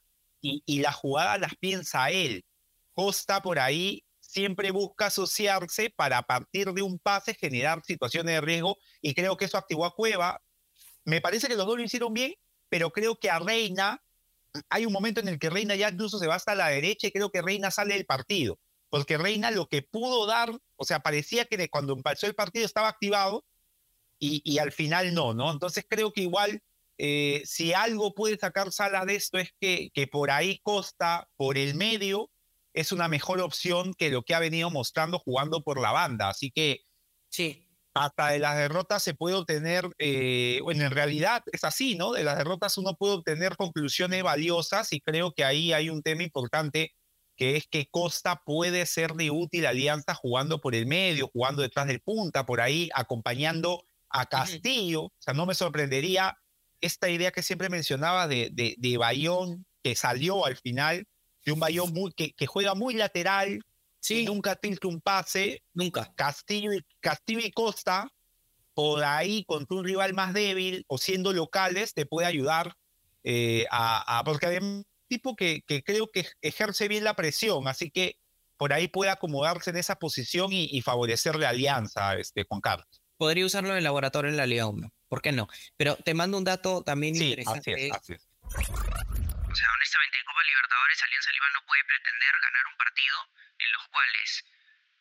[0.42, 2.44] y, y la jugada las piensa él.
[2.92, 8.40] Costa por ahí siempre busca asociarse para a partir de un pase generar situaciones de
[8.40, 10.42] riesgo y creo que eso activó a Cueva.
[11.04, 12.34] Me parece que los dos lo hicieron bien,
[12.68, 14.02] pero creo que a Reina,
[14.68, 17.12] hay un momento en el que Reina ya incluso se va hasta la derecha y
[17.12, 18.58] creo que Reina sale del partido
[18.90, 22.88] porque Reina lo que pudo dar, o sea, parecía que cuando empezó el partido estaba
[22.88, 23.44] activado
[24.20, 25.52] y, al final no, ¿no?
[25.52, 26.62] Entonces creo que igual,
[26.98, 31.56] eh, si algo puede sacar Sala de esto es que, que por ahí Costa, por
[31.56, 32.30] el medio,
[32.72, 36.28] es una mejor opción que lo que ha venido mostrando jugando por la banda.
[36.28, 36.80] Así que
[37.28, 37.68] sí.
[37.94, 42.12] hasta de las derrotas se puede obtener, eh, bueno, en realidad es así, ¿no?
[42.12, 46.24] De las derrotas uno puede obtener conclusiones valiosas y creo que ahí hay un tema
[46.24, 46.94] importante
[47.38, 51.86] que es que Costa puede ser de útil alianza jugando por el medio, jugando detrás
[51.86, 55.04] del punta, por ahí, acompañando a Castillo.
[55.04, 56.36] O sea, no me sorprendería
[56.80, 61.06] esta idea que siempre mencionaba de, de, Bayón, que salió al final,
[61.44, 63.64] de un Bayón muy, que, que juega muy lateral,
[64.00, 64.24] sí.
[64.24, 66.12] nunca tilta un pase, nunca.
[66.16, 68.12] Castillo, Castillo y Costa,
[68.74, 72.74] por ahí contra un rival más débil o siendo locales, te puede ayudar
[73.22, 77.90] eh, a, a, porque además tipo que, que creo que ejerce bien la presión, así
[77.90, 78.18] que
[78.58, 82.88] por ahí puede acomodarse en esa posición y, favorecer la alianza, este, Juan Carlos.
[83.16, 85.48] Podría usarlo en el laboratorio en la Liga 1, ¿por qué no?
[85.76, 87.74] Pero te mando un dato también sí, interesante.
[87.74, 88.28] Así es, así es.
[88.42, 93.16] O sea, honestamente, en Copa Libertadores Alianza Lima no puede pretender ganar un partido
[93.58, 94.44] en los cuales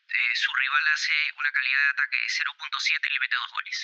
[0.08, 3.78] eh, su rival hace una calidad de ataque de 0.7 y le mete dos goles.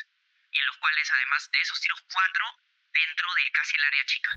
[0.54, 2.46] Y en los cuales, además de esos tiros, cuatro
[2.94, 4.30] dentro de casi el área chica.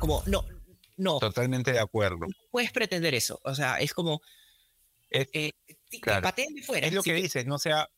[0.00, 0.40] Como, no,
[0.96, 1.18] no.
[1.18, 2.26] Totalmente de acuerdo.
[2.50, 3.40] puedes pretender eso.
[3.44, 4.20] O sea, es como.
[5.10, 5.52] Es, eh,
[5.90, 6.86] de fuera.
[6.86, 7.56] Es lo que dices, ¿no?
[7.56, 7.88] O sea,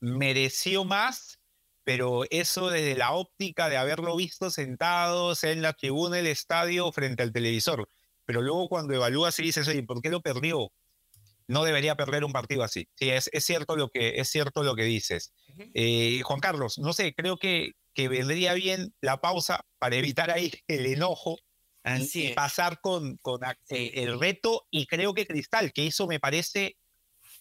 [0.00, 1.38] mereció más,
[1.84, 7.22] pero eso desde la óptica de haberlo visto sentado en la tribuna del estadio frente
[7.22, 7.88] al televisor.
[8.24, 10.70] Pero luego cuando evalúas y dices, oye, ¿por qué lo perdió?
[11.46, 12.88] No debería perder un partido así.
[12.96, 15.32] Sí, es, es cierto, lo que, es cierto lo que dices.
[15.72, 20.52] Eh, Juan Carlos, no sé, creo que, que vendría bien la pausa para evitar ahí
[20.66, 21.38] el enojo
[22.14, 26.76] y pasar con, con el reto y creo que Cristal, que hizo me parece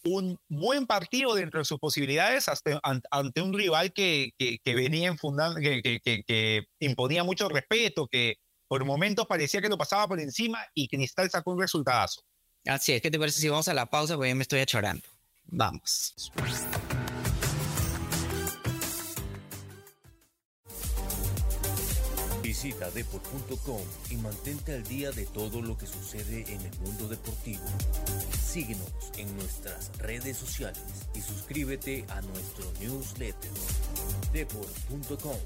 [0.04, 2.46] un buen partido dentro de sus posibilidades
[3.12, 8.36] ante, un rival que, que, venía enfundando, que, que, imponía mucho respeto, que
[8.68, 12.22] por momentos parecía que lo pasaba por encima y Cristal sacó un resultadazo.
[12.66, 14.16] Así es, ¿qué te parece si vamos a la pausa?
[14.16, 15.08] Porque ya me estoy achorando.
[15.46, 16.14] Vamos.
[22.60, 27.62] Visita deport.com y mantente al día de todo lo que sucede en el mundo deportivo.
[28.36, 30.82] Síguenos en nuestras redes sociales
[31.13, 33.52] y suscríbete a nuestro newsletter
[34.34, 35.38] deport.com.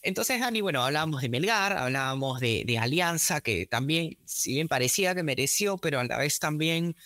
[0.00, 5.22] Entonces, Dani, bueno, hablábamos de Melgar, hablábamos de, Alianza, que también, si bien parecía que
[5.22, 6.96] mereció, pero a la vez también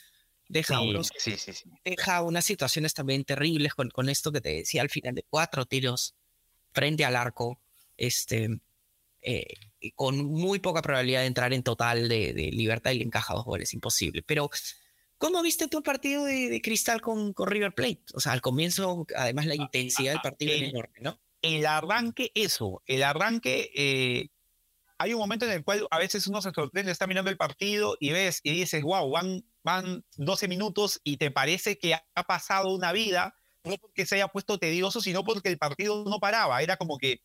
[0.54, 0.80] deja,
[1.84, 5.66] deja unas situaciones también terribles con, con esto que te decía al final de cuatro
[5.66, 6.14] tiros
[6.72, 7.60] frente al arco,
[7.96, 8.60] este,
[9.20, 9.46] eh,
[9.96, 13.74] con muy poca probabilidad de entrar en total de, libertad y le encaja dos goles,
[13.74, 14.22] imposible.
[14.22, 14.48] Pero,
[15.18, 18.04] ¿cómo viste tú el partido de, Cristal con, con, River Plate?
[18.14, 21.20] O sea, al comienzo, además la intensidad del partido el, enorme, ¿no?
[21.42, 24.28] El arranque, eso, el arranque, eh,
[24.98, 27.96] hay un momento en el cual a veces uno se sorprende, está mirando el partido
[27.98, 32.72] y ves y dices, wow, van van 12 minutos y te parece que ha pasado
[32.72, 36.62] una vida, no porque se haya puesto tedioso, sino porque el partido no paraba.
[36.62, 37.22] Era como que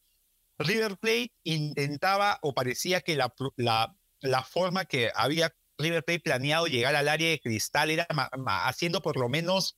[0.58, 6.68] River Plate intentaba o parecía que la, la, la forma que había River Plate planeado
[6.68, 8.08] llegar al área de cristal era
[8.66, 9.78] haciendo por lo menos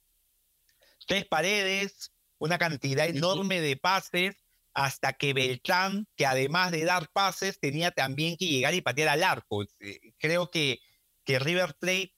[1.08, 4.36] tres paredes, una cantidad enorme de pases,
[4.74, 9.24] hasta que Beltrán, que además de dar pases, tenía también que llegar y patear al
[9.24, 9.64] arco.
[9.80, 10.80] Eh, creo que,
[11.24, 12.14] que River Plate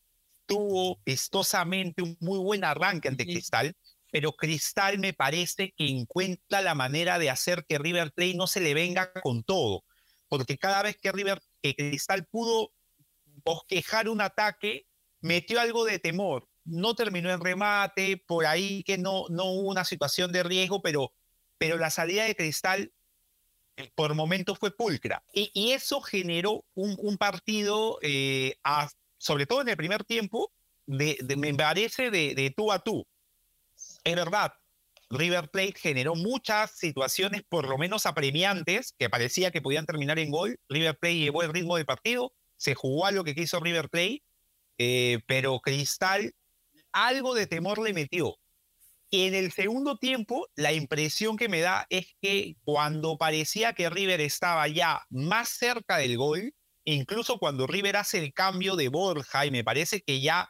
[0.46, 3.76] tuvo vistosamente un muy buen arranque ante Cristal,
[4.12, 8.60] pero Cristal me parece que encuentra la manera de hacer que River Plate no se
[8.60, 9.84] le venga con todo,
[10.28, 12.72] porque cada vez que River, que Cristal pudo
[13.44, 14.86] bosquejar un ataque,
[15.22, 16.48] metió algo de temor.
[16.66, 21.14] No terminó en remate, por ahí que no, no hubo una situación de riesgo, pero,
[21.58, 22.94] pero la salida de Cristal
[23.76, 25.24] eh, por momentos fue pulcra.
[25.34, 28.58] Y, eso generó un, partido eh,
[29.24, 30.52] sobre todo en el primer tiempo,
[30.86, 33.08] de, me parece de, tú a tú.
[34.04, 34.52] Es verdad,
[35.10, 40.30] River Plate generó muchas situaciones por lo menos apremiantes que parecía que podían terminar en
[40.30, 40.60] gol.
[40.68, 44.24] River Plate llevó el ritmo del partido, se jugó a lo que quiso River Plate,
[44.78, 46.36] eh, pero Cristal
[46.92, 48.36] algo de temor le metió.
[49.10, 53.90] Y en el segundo tiempo, la impresión que me da es que cuando parecía que
[53.90, 56.54] River estaba ya más cerca del gol,
[56.86, 60.50] incluso cuando River hace el cambio de Borja y me parece que ya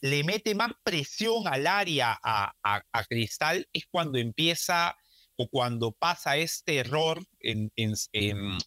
[0.00, 4.96] le mete más presión al área a, a, Cristal, es cuando empieza
[5.36, 7.70] o cuando pasa este error, en,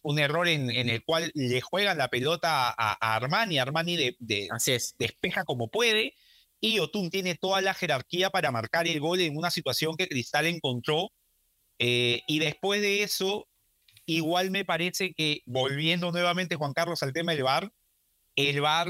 [0.02, 4.48] un error en, el cual le juegan la pelota a, Armani, Armani de,
[4.98, 6.14] despeja como puede,
[6.60, 10.46] y Otún tiene toda la jerarquía para marcar el gol en una situación que Cristal
[10.46, 11.12] encontró,
[11.78, 13.46] eh, y después de eso
[14.06, 17.72] Igual me parece que, volviendo nuevamente, Juan Carlos, al tema del VAR,
[18.36, 18.88] el VAR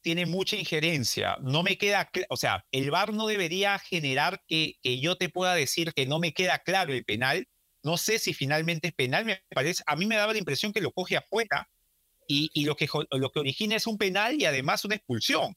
[0.00, 1.36] tiene mucha injerencia.
[1.42, 5.54] No me queda, o sea, el VAR no debería generar que, que yo te pueda
[5.54, 7.48] decir que no me queda claro el penal.
[7.82, 10.80] No sé si finalmente es penal, me parece, a mí me daba la impresión que
[10.80, 11.68] lo coge afuera
[12.28, 15.54] y, y lo, que, lo que origina es un penal y además una expulsión.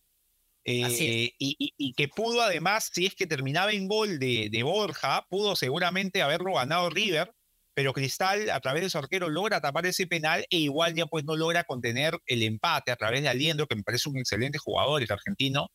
[0.65, 5.25] Eh, y, y, que pudo además, si es que terminaba en gol de, de Borja,
[5.29, 7.33] pudo seguramente haberlo ganado River,
[7.73, 11.23] pero Cristal a través de su arquero logra tapar ese penal e igual ya pues
[11.25, 15.01] no logra contener el empate a través de Aliendro, que me parece un excelente jugador,
[15.01, 15.71] el argentino.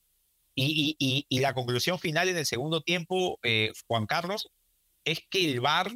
[0.57, 0.97] Y,
[1.29, 4.49] y, la conclusión final en el segundo tiempo, eh, Juan Carlos,
[5.05, 5.91] es que el VAR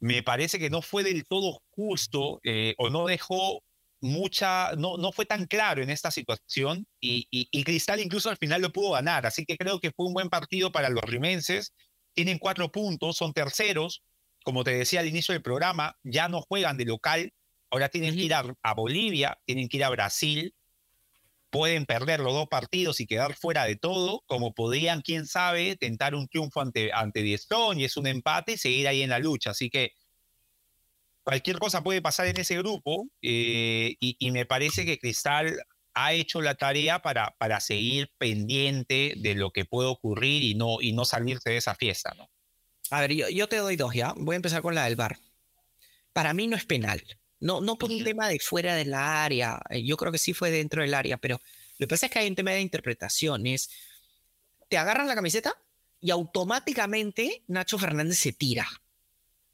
[0.00, 3.62] me parece que no fue del todo justo eh, o no dejó
[4.00, 8.62] mucha, no, no fue tan claro en esta situación y, y, Cristal incluso al final
[8.62, 11.74] lo pudo ganar, así que creo que fue un buen partido para los rimenses,
[12.14, 14.02] tienen cuatro puntos, son terceros,
[14.44, 17.32] como te decía al inicio del programa, ya no juegan de local,
[17.70, 20.54] ahora tienen que ir a Bolivia, tienen que ir a Brasil,
[21.50, 26.14] pueden perder los dos partidos y quedar fuera de todo, como podrían, quién sabe, tentar
[26.14, 29.50] un triunfo ante, ante y es un empate y seguir ahí en la lucha.
[29.50, 29.92] Así que
[31.24, 35.60] cualquier cosa puede pasar en ese grupo eh, y, me parece que Cristal
[35.92, 40.80] ha hecho la tarea para, para seguir pendiente de lo que puede ocurrir y no,
[40.80, 42.14] y no salirse de esa fiesta.
[42.16, 42.30] ¿no?
[42.90, 44.14] A ver, yo, yo te doy dos ya.
[44.16, 45.18] Voy a empezar con la del bar.
[46.12, 47.02] Para mí no es penal.
[47.40, 50.50] No, no por un tema de fuera del área, eh, yo creo que sí fue
[50.50, 51.40] dentro del área, pero
[51.78, 53.70] lo que pasa es que hay un tema de interpretaciones.
[54.68, 55.54] Te agarran la camiseta
[56.00, 58.66] y automáticamente Nacho Fernández se tira.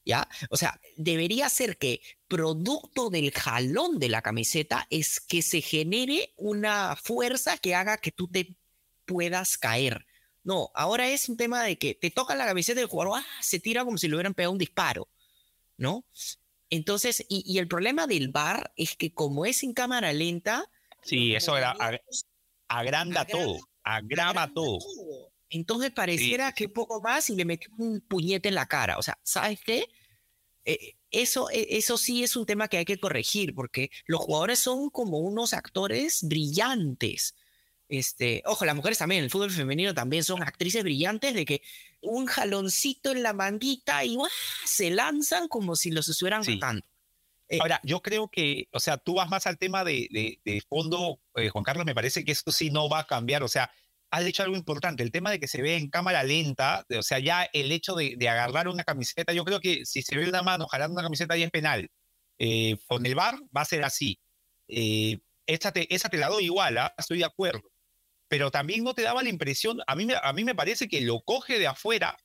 [0.05, 0.29] ¿Ya?
[0.51, 6.33] O sea, debería ser que producto del jalón de la camiseta es que se genere
[6.37, 8.57] una fuerza que haga que tú te
[9.05, 10.07] puedas caer.
[10.47, 13.27] No, ahora es un tema de que te toca la camiseta del jugador, ¡ah!
[13.41, 15.09] se tira como si le hubieran pegado un disparo,
[15.77, 16.05] ¿no?
[16.71, 20.71] Entonces, y, el problema del bar es que como es en cámara lenta...
[21.03, 21.57] Sí, eso
[22.69, 24.79] agranda, todo, agrava todo.
[25.51, 28.99] Entonces pareciera que poco más y le metió un puñete en la cara.
[28.99, 29.89] O sea, ¿sabes qué?
[30.65, 34.61] Eh, eso, e, eso sí es un tema que hay que corregir, porque los jugadores
[34.61, 37.35] son como unos actores brillantes.
[37.89, 41.63] Este, ojo, las mujeres también, el fútbol femenino también son actrices brillantes de que
[42.01, 44.17] un jaloncito en la manguita y
[44.65, 46.59] se lanzan como si los estuvieran sí.
[47.49, 50.09] Eh, Ahora, yo creo que, o sea, tú vas más al tema de,
[50.45, 53.49] de, fondo, eh, Juan Carlos, me parece que esto sí no va a cambiar, o
[53.49, 53.71] sea,
[54.11, 57.21] has dicho algo importante, el tema de que se ve en cámara lenta, o sea,
[57.21, 60.67] ya el hecho de, agarrar una camiseta, yo creo que si se ve una mano
[60.67, 61.89] jalando una camiseta ya es penal.
[62.39, 64.19] Eh, con el VAR va a ser así.
[64.67, 66.95] esa, te, esa te la doy igual, ¿ah?
[66.99, 67.63] estoy de acuerdo
[68.29, 71.21] pero también no te daba la impresión, a mí, a mí me parece que lo
[71.21, 72.17] coge de afuera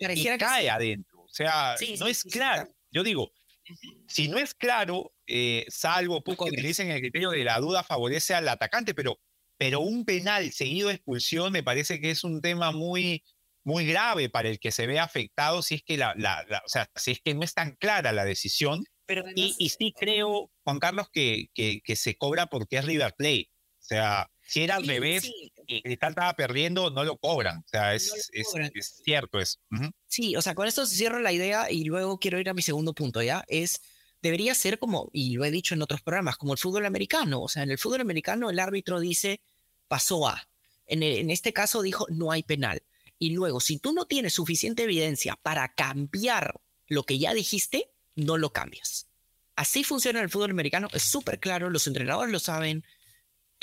[0.00, 1.22] y cae adentro.
[1.22, 2.68] O sea, no es claro.
[2.90, 3.32] Yo digo,
[4.08, 8.34] si no es claro, eh, salvo poco que dicen el criterio de la duda favorece
[8.34, 9.18] al atacante, pero,
[9.56, 13.24] pero un penal seguido de expulsión me parece que es un tema muy,
[13.64, 16.88] muy grave para el que se ve afectado si es que la, la, o sea,
[16.94, 18.84] si es que no es tan clara la decisión.
[19.06, 23.14] Pero y, y, sí creo, Juan Carlos, que, que, que se cobra porque es River
[23.16, 23.50] Plate.
[23.80, 25.30] O sea, si era al revés
[25.66, 27.58] y Cristal estaba perdiendo, no lo cobran.
[27.58, 29.58] O sea, es, es, cierto eso.
[30.06, 32.92] Sí, o sea, con esto cierro la idea y luego quiero ir a mi segundo
[32.92, 33.44] punto, ¿ya?
[33.48, 33.80] Es,
[34.22, 37.42] debería ser como, y lo he dicho en otros programas, como el fútbol americano.
[37.42, 39.40] O sea, en el fútbol americano el árbitro dice,
[39.88, 40.48] pasó a.
[40.86, 42.82] En, en este caso dijo, no hay penal.
[43.18, 48.36] Y luego, si tú no tienes suficiente evidencia para cambiar lo que ya dijiste, no
[48.36, 49.08] lo cambias.
[49.56, 52.84] Así funciona el fútbol americano, es súper claro, los entrenadores lo saben,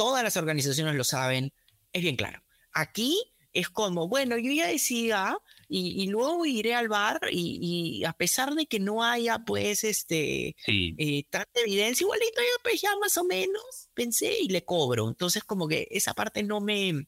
[0.01, 1.53] todas las organizaciones lo saben,
[1.93, 2.41] es bien claro.
[2.73, 3.21] Aquí
[3.53, 5.37] es como, bueno, yo ya decía
[5.69, 11.23] y, luego iré al bar y, a pesar de que no haya pues este eh,
[11.29, 15.07] tanta evidencia, igualito yo pues ya más o menos pensé y le cobro.
[15.07, 17.05] Entonces como que esa parte no me...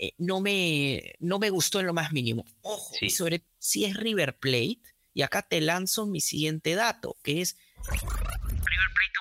[0.00, 2.44] Eh, no, me, no me gustó en lo más mínimo.
[2.62, 4.82] Ojo, sobre si es River Plate,
[5.14, 7.56] y acá te lanzo mi siguiente dato, que es
[7.88, 9.18] River Plate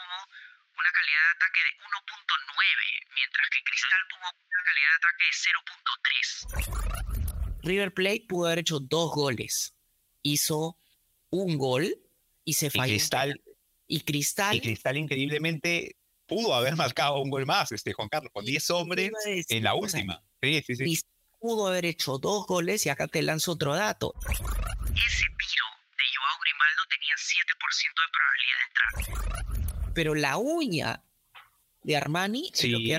[0.87, 5.35] una calidad de ataque de 1.9, mientras que Cristal tuvo una calidad de ataque de
[6.63, 7.59] 0.3.
[7.63, 9.75] River Plate pudo haber hecho dos goles.
[10.23, 10.77] Hizo
[11.29, 11.93] un gol
[12.45, 12.85] y se falló.
[12.85, 13.41] Y Cristal,
[13.87, 18.45] y Cristal, y Cristal increíblemente pudo haber marcado un gol más, este Juan Carlos, con
[18.45, 19.11] 10 hombres
[19.49, 20.21] en la última.
[20.41, 21.01] sí, sí, sí.
[21.39, 24.13] pudo haber hecho dos goles y acá te lanzo otro dato.
[24.23, 25.65] Ese tiro
[25.97, 29.66] de Joao Grimaldo tenía 7% de probabilidad de entrar
[29.97, 31.03] pero la uña
[31.81, 32.93] de Armani es lo que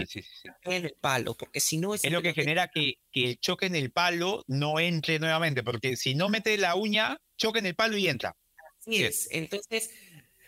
[0.64, 2.02] en el palo, porque si no es...
[2.02, 5.94] Es lo que genera que, que el choque en el palo no entre nuevamente, porque
[5.94, 8.36] si no mete la uña, choque en el palo y entra.
[8.80, 9.28] Así es.
[9.30, 9.90] Entonces,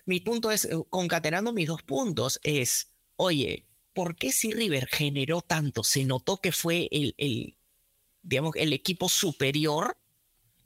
[0.06, 5.42] mi punto es, eh, concatenando mis dos puntos, es, oye, ¿por qué si River generó
[5.42, 5.84] tanto?
[5.84, 7.54] Se notó que fue el, el
[8.22, 9.96] digamos, el equipo superior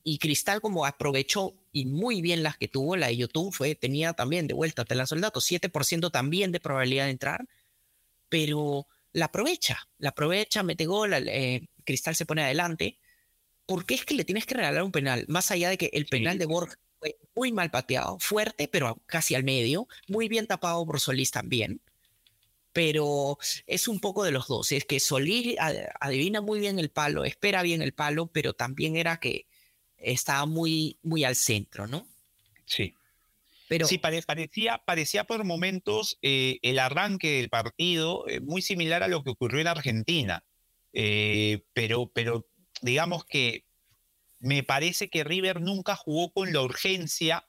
[0.02, 4.12] y Cristal como aprovechó y muy bien las que tuvo, la de YouTube fue, tenía
[4.12, 7.48] también de vuelta, te lanzo el dato, 7% también de probabilidad de entrar,
[8.28, 13.00] pero la aprovecha, la aprovecha, mete gol, eh, Cristal se pone adelante.
[13.66, 15.24] ¿Por qué es que le tienes que regalar un penal?
[15.26, 19.34] Más allá de que el penal de Borja fue muy mal pateado, fuerte, pero casi
[19.34, 21.80] al medio, muy bien tapado por Solís también.
[22.72, 24.70] Pero es un poco de los dos.
[24.70, 25.56] Es que Solís
[26.00, 29.46] adivina muy bien el palo, espera bien el palo, pero también era que
[30.04, 32.06] estaba muy, muy al centro, ¿no?
[32.66, 32.94] Sí.
[33.68, 39.08] Pero, sí, parecía, parecía por momentos eh, el arranque del partido eh, muy similar a
[39.08, 40.44] lo que ocurrió en Argentina.
[40.92, 42.46] Eh, pero, pero
[42.82, 43.64] digamos que
[44.38, 47.46] me parece que River nunca jugó con la urgencia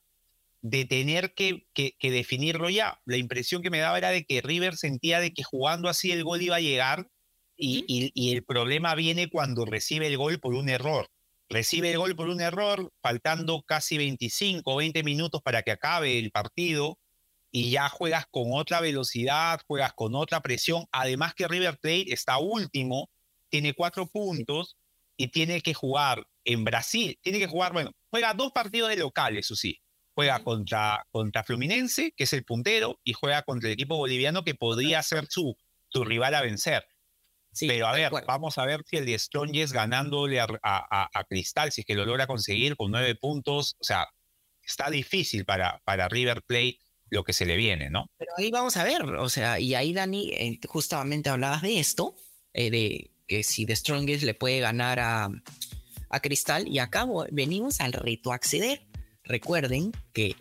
[0.62, 3.00] de tener que, que, definirlo ya.
[3.06, 6.24] La impresión que me daba era de que River sentía de que jugando así el
[6.24, 7.08] gol iba a llegar
[7.56, 11.10] y, y, el problema viene cuando recibe el gol por un error.
[11.50, 16.18] Recibe el gol por un error, faltando casi 25 o 20 minutos para que acabe
[16.18, 16.98] el partido
[17.52, 20.86] y ya juegas con otra velocidad, juegas con otra presión.
[20.92, 23.10] Además que River Plate está último,
[23.50, 24.76] tiene cuatro puntos
[25.16, 27.18] y tiene que jugar en Brasil.
[27.22, 29.80] Tiene que jugar, bueno, juega dos partidos de local, eso sí.
[30.16, 34.56] Juega contra, contra Fluminense, que es el puntero, y juega contra el equipo boliviano que
[34.56, 35.56] podría ser su,
[35.90, 36.86] su rival a vencer.
[37.60, 41.82] Pero a ver, vamos a ver si el de Strongest ganándole a, a, Cristal, si
[41.82, 43.76] es que lo logra conseguir con nueve puntos.
[43.80, 44.08] O sea,
[44.62, 46.80] está difícil para, para River Plate
[47.10, 48.08] lo que se le viene, ¿no?
[48.18, 52.16] Pero ahí vamos a ver, o sea, y ahí Dani, eh, justamente hablabas de esto,
[52.54, 55.30] eh, de que si The Strongest le puede ganar a,
[56.10, 58.88] a Cristal, y acá venimos al reto acceder.
[59.24, 60.36] Recuerden que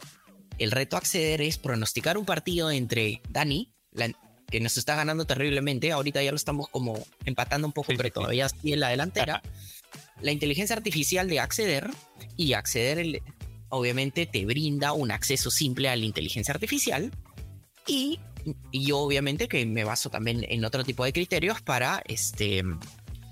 [0.59, 4.13] el reto acceder es pronosticar un partido entre Dani, la,
[4.51, 5.93] que nos está ganando terriblemente.
[5.93, 9.43] Ahorita ya lo estamos como empatando un poco, pero todavía sí en la delantera.
[10.21, 11.91] La inteligencia artificial de acceder
[12.37, 13.23] y acceder,
[13.69, 17.11] obviamente, te brinda un acceso simple a la inteligencia artificial.
[17.87, 18.21] Y,
[18.73, 22.63] yo, obviamente, que me baso también en otro tipo de criterios para este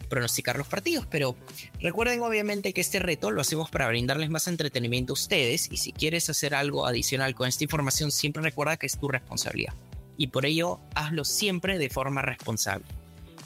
[0.09, 1.35] pronosticar los partidos, pero
[1.81, 5.91] recuerden obviamente que este reto lo hacemos para brindarles más entretenimiento a ustedes y si
[5.93, 9.73] quieres hacer algo adicional con esta información, siempre recuerda que es tu responsabilidad
[10.17, 12.85] y por ello hazlo siempre de forma responsable.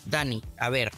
[0.04, 0.92] Dani, a ver,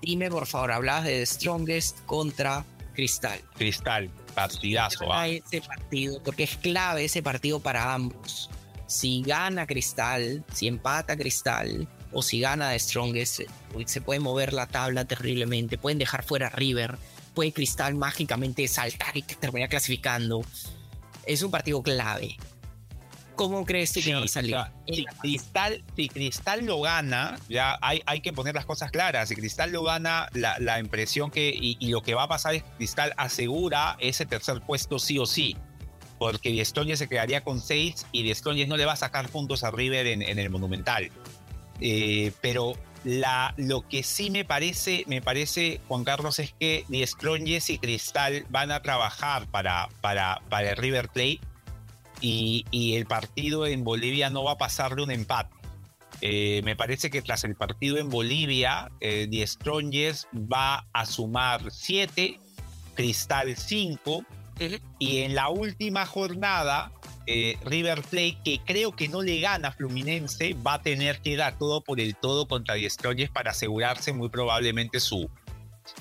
[0.00, 3.40] dime por favor, hablabas de The Strongest contra Cristal.
[3.56, 5.12] Cristal, partidazo.
[5.12, 5.28] ¿ah?
[5.28, 8.50] Ese partido, porque es clave ese partido para ambos.
[8.86, 13.40] Si gana Cristal, si empata Cristal, o si gana The Strongest,
[13.86, 16.96] se puede mover la tabla terriblemente, pueden dejar fuera River,
[17.34, 20.42] puede Cristal mágicamente saltar y terminar clasificando.
[21.26, 22.36] Es un partido clave.
[23.36, 24.56] ¿Cómo crees que va a salir?
[24.88, 29.28] si, Cristal, si Cristal lo gana, ya hay, hay que poner las cosas claras.
[29.28, 32.62] Si Cristal lo gana, la, la impresión que y, lo que va a pasar es
[32.62, 35.56] que Cristal asegura ese tercer puesto sí o sí.
[36.18, 39.70] Porque Di se quedaría con seis y Di no le va a sacar puntos a
[39.70, 41.10] River en, en el Monumental.
[41.80, 42.72] Eh, pero
[43.04, 48.46] la, lo que sí me parece, me parece, Juan Carlos, es que Di y Cristal
[48.48, 51.40] van a trabajar para, para, para el River Plate
[52.20, 55.54] y, el partido en Bolivia no va a pasar de un empate.
[56.22, 59.28] Eh, me parece que tras el partido en Bolivia, eh,
[60.34, 62.40] va a sumar 7,
[62.94, 64.24] Cristal 5,
[64.98, 66.90] y en la última jornada,
[67.26, 71.36] eh, River Plate, que creo que no le gana a Fluminense, va a tener que
[71.36, 75.28] dar todo por el todo contra The Strongest para asegurarse muy probablemente su,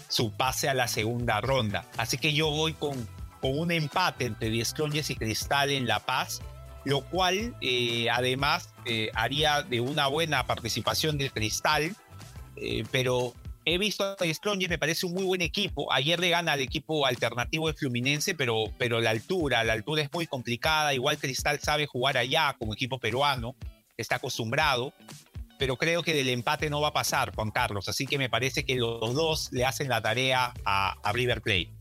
[0.08, 1.86] su pase a la segunda ronda.
[1.98, 3.08] Así que yo voy con
[3.46, 4.74] con un empate entre Diez
[5.10, 6.42] y Cristal en La Paz,
[6.84, 11.96] lo cual eh, además eh, haría de una buena participación del Cristal,
[12.56, 15.94] eh, pero he visto a Diez me parece un muy buen equipo.
[15.94, 20.12] Ayer le gana al equipo alternativo de Fluminense, pero, pero la altura, la altura es
[20.12, 20.96] muy complicada.
[20.96, 23.56] Igual Cristal sabe jugar allá como equipo peruano,
[23.96, 24.92] está acostumbrado.
[25.60, 27.88] Pero creo que del empate no va a pasar, Juan Carlos.
[27.90, 31.75] Así que me parece que los dos le hacen la tarea a, a River Plate.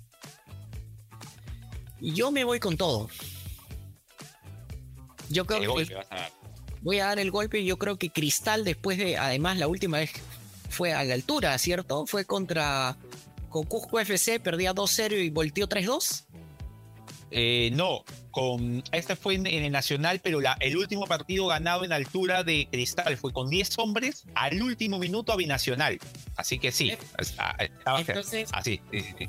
[2.12, 3.09] Yo me voy con todo.
[5.30, 5.96] Yo creo que
[6.82, 7.61] voy a dar el golpe.
[7.61, 10.12] y Yo creo que Cristal, después de, además, la última vez
[10.68, 12.07] fue a la altura, ¿cierto?
[12.07, 12.96] Fue contra
[13.48, 16.24] con Cusco FC, perdía 2-0 y volteó 3-2.
[17.30, 21.92] Eh, no, con este fue en, el Nacional, pero la, el último partido ganado en
[21.92, 25.98] altura de Cristal fue con 10 hombres al último minuto a Binacional.
[26.36, 26.92] Así que sí,
[27.98, 29.28] Entonces, así, sí, sí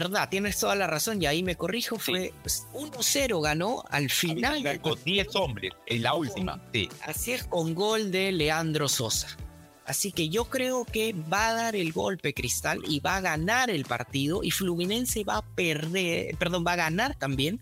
[0.00, 4.80] verdad, tienes toda la razón y ahí me corrijo, fue 1-0 pues, ganó al final.
[4.80, 6.88] Con 10 hombres en la última, sí.
[7.02, 9.36] Así es, con gol de Leandro Sosa.
[9.84, 13.68] Así que yo creo que va a dar el golpe Cristal y va a ganar
[13.68, 17.60] el partido y Fluminense va a perder, perdón, va a ganar también.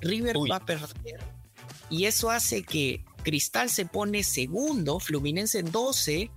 [0.00, 1.20] River va a perder.
[1.90, 6.30] Y eso hace que Cristal se pone segundo, Fluminense 12,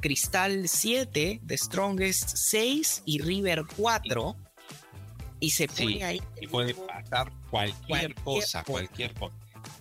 [0.00, 4.36] Cristal 7, The Strongest 6 y River 4
[5.40, 6.22] y se pone ahí.
[6.40, 9.34] Y puede pasar cualquier, cosa, cualquier cosa.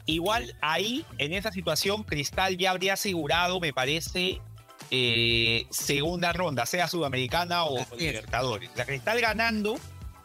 [0.05, 4.41] Igual ahí, en esa situación, Cristal ya habría asegurado, me parece,
[4.89, 8.71] eh, segunda ronda, sea sudamericana o Libertadores.
[8.75, 9.77] La Cristal ganando,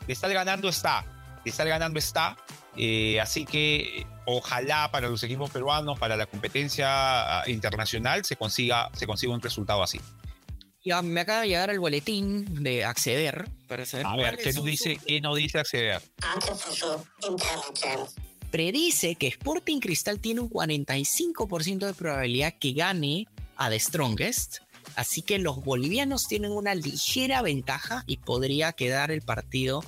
[0.06, 1.04] Cristal ganando está,
[1.42, 2.36] Cristal ganando está,
[2.76, 6.88] Eh, así que ojalá para los equipos peruanos, para la competencia
[7.40, 10.00] ah, internacional, se consiga, se consiga un resultado así.
[10.84, 14.06] Ya me acaba de llegar el boletín de acceder para saber.
[14.06, 16.02] A ver, ¿qué nos, dice, ¿qué nos dice acceder?
[18.50, 23.26] Predice que Sporting Cristal tiene un 45% de probabilidad que gane
[23.56, 24.58] a The Strongest.
[24.94, 29.82] Así que los bolivianos tienen una ligera ventaja y podría quedar el partido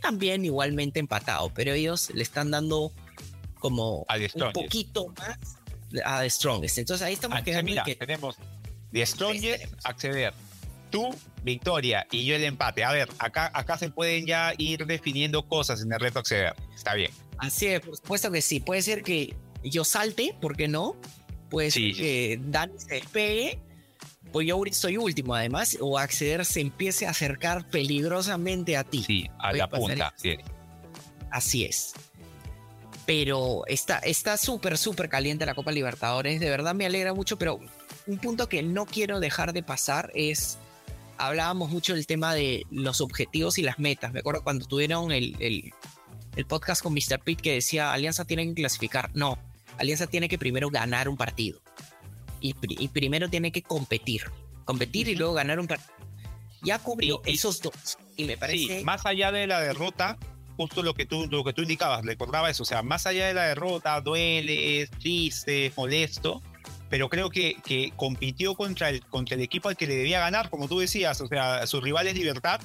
[0.00, 2.92] también igualmente empatado, pero ellos le están dando
[3.58, 5.38] como un poquito más
[6.04, 6.78] a The Strongest.
[6.78, 8.36] Entonces ahí estamos ah, quedando que tenemos
[8.94, 10.32] The Strongest, acceder.
[10.90, 12.84] Tú, victoria, y yo el empate.
[12.84, 16.54] A ver, acá, acá se pueden ya ir definiendo cosas en el reto acceder.
[16.74, 17.10] Está bien.
[17.36, 18.60] Así es, por supuesto que sí.
[18.60, 20.96] Puede ser que yo salte, ¿por qué no?
[21.50, 23.58] Puede ser que Dani se despegue
[24.34, 29.04] pues yo soy último además, o acceder se empiece a acercar peligrosamente a ti.
[29.04, 30.12] Sí, a la punta.
[31.30, 31.92] Así es.
[33.06, 36.40] Pero está súper, súper caliente la Copa Libertadores.
[36.40, 37.60] De verdad me alegra mucho, pero
[38.06, 40.58] un punto que no quiero dejar de pasar es,
[41.16, 44.12] hablábamos mucho del tema de los objetivos y las metas.
[44.12, 45.72] Me acuerdo cuando tuvieron el, el,
[46.36, 47.20] el podcast con Mr.
[47.24, 49.10] Pitt que decía, Alianza tiene que clasificar.
[49.14, 49.38] No,
[49.78, 51.60] Alianza tiene que primero ganar un partido
[52.44, 54.22] y, primero tiene que competir.
[54.64, 55.94] Competir y luego ganar un partido.
[56.62, 57.98] Ya cubrió esos dos.
[58.16, 58.78] Y me parece.
[58.78, 60.18] Sí, más allá de la derrota,
[60.56, 62.62] justo lo que tú, lo que tú indicabas, recordaba eso.
[62.62, 66.42] O sea, más allá de la derrota, duele, es triste, molesto.
[66.90, 70.50] Pero creo que, que compitió contra el, contra el equipo al que le debía ganar,
[70.50, 71.20] como tú decías.
[71.20, 72.60] O sea, su rival es Libertad.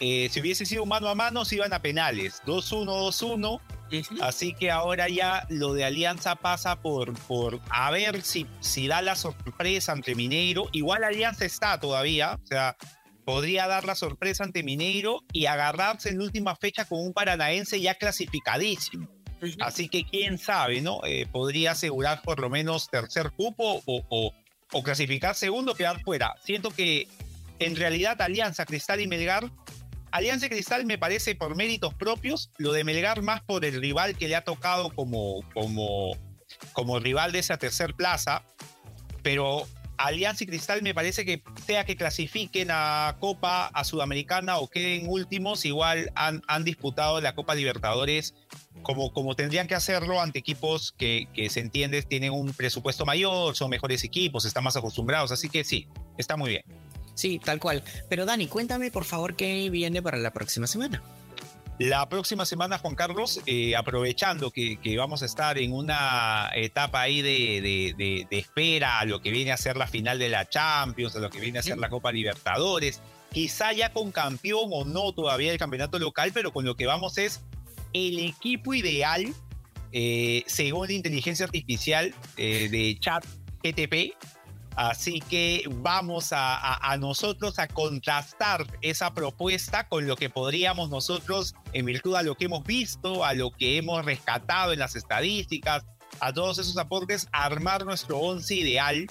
[0.00, 2.42] Eh, si hubiese sido mano a mano, se iban a penales.
[2.44, 3.60] 2-1, 2-1
[4.20, 9.02] Así que ahora ya lo de Alianza pasa por, por a ver si, si da
[9.02, 10.68] la sorpresa ante Mineiro.
[10.72, 12.76] Igual Alianza está todavía, o sea,
[13.24, 17.80] podría dar la sorpresa ante Mineiro y agarrarse en la última fecha con un paranaense
[17.80, 19.08] ya clasificadísimo.
[19.60, 21.00] Así que quién sabe, ¿no?
[21.04, 24.32] Eh, podría asegurar por lo menos tercer cupo o,
[24.82, 26.34] clasificar segundo, quedar fuera.
[26.44, 27.08] Siento que
[27.58, 29.50] en realidad Alianza, Cristal y Melgar
[30.16, 34.28] Alianza Cristal me parece por méritos propios, lo de Melgar más por el rival que
[34.28, 36.16] le ha tocado como, como,
[36.72, 38.42] como rival de esa tercer plaza,
[39.22, 39.66] pero
[39.98, 45.08] Alianza y Cristal me parece que sea que clasifiquen a Copa, a Sudamericana o queden
[45.08, 48.34] últimos, igual han, han disputado la Copa Libertadores
[48.82, 53.56] como, como tendrían que hacerlo ante equipos que, que se entiende tienen un presupuesto mayor,
[53.56, 55.88] son mejores equipos, están más acostumbrados, así que sí,
[56.18, 56.64] está muy bien.
[57.14, 57.82] Sí, tal cual.
[58.08, 61.02] Pero Dani, cuéntame por favor qué viene para la próxima semana.
[61.78, 67.20] La próxima semana, Juan Carlos, eh, aprovechando que, vamos a estar en una etapa ahí
[67.20, 71.28] de, espera a lo que viene a ser la final de la Champions, a lo
[71.28, 75.58] que viene a ser la Copa Libertadores, quizá ya con campeón o no todavía el
[75.58, 77.42] campeonato local, pero con lo que vamos es
[77.92, 79.26] el equipo ideal,
[79.92, 83.22] eh, según la inteligencia artificial eh, de chat
[83.62, 84.14] GTP,
[84.76, 91.86] Así que vamos a, nosotros a contrastar esa propuesta con lo que podríamos nosotros, en
[91.86, 95.86] virtud a lo que hemos visto, a lo que hemos rescatado en las estadísticas,
[96.20, 99.06] a todos esos aportes, armar nuestro once ideal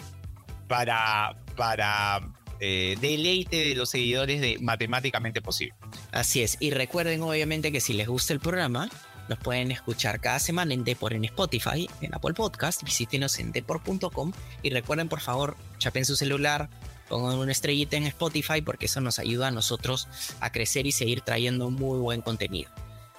[0.68, 2.22] para, para
[2.60, 5.76] eh, deleite de los seguidores de Matemáticamente Posible.
[6.12, 8.88] Así es, y recuerden obviamente que si les gusta el programa,
[9.28, 12.84] nos pueden escuchar cada semana en Depor en Spotify, en Apple Podcast.
[12.84, 16.70] Visítenos en depor.com y recuerden, por favor, chapen su celular,
[17.10, 20.08] pongan una estrellita en Spotify porque eso nos ayuda a nosotros
[20.40, 22.72] a crecer y seguir trayendo muy buen contenido.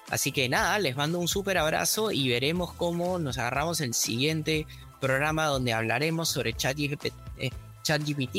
[0.08, 4.66] Así que nada, les mando un súper abrazo y veremos cómo nos agarramos el siguiente
[5.00, 7.06] programa donde hablaremos sobre ChatGPT,
[7.38, 7.50] eh,
[7.82, 8.36] ChatGPT,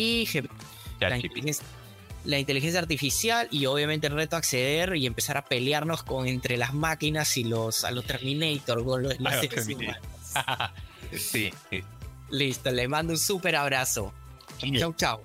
[2.28, 6.74] la inteligencia artificial y obviamente el reto acceder y empezar a pelearnos con entre las
[6.74, 9.18] máquinas y los a los Terminator, los,
[11.18, 11.50] sí,
[12.30, 14.14] Listo, le mando un súper abrazo.
[14.78, 15.22] Chau, chau.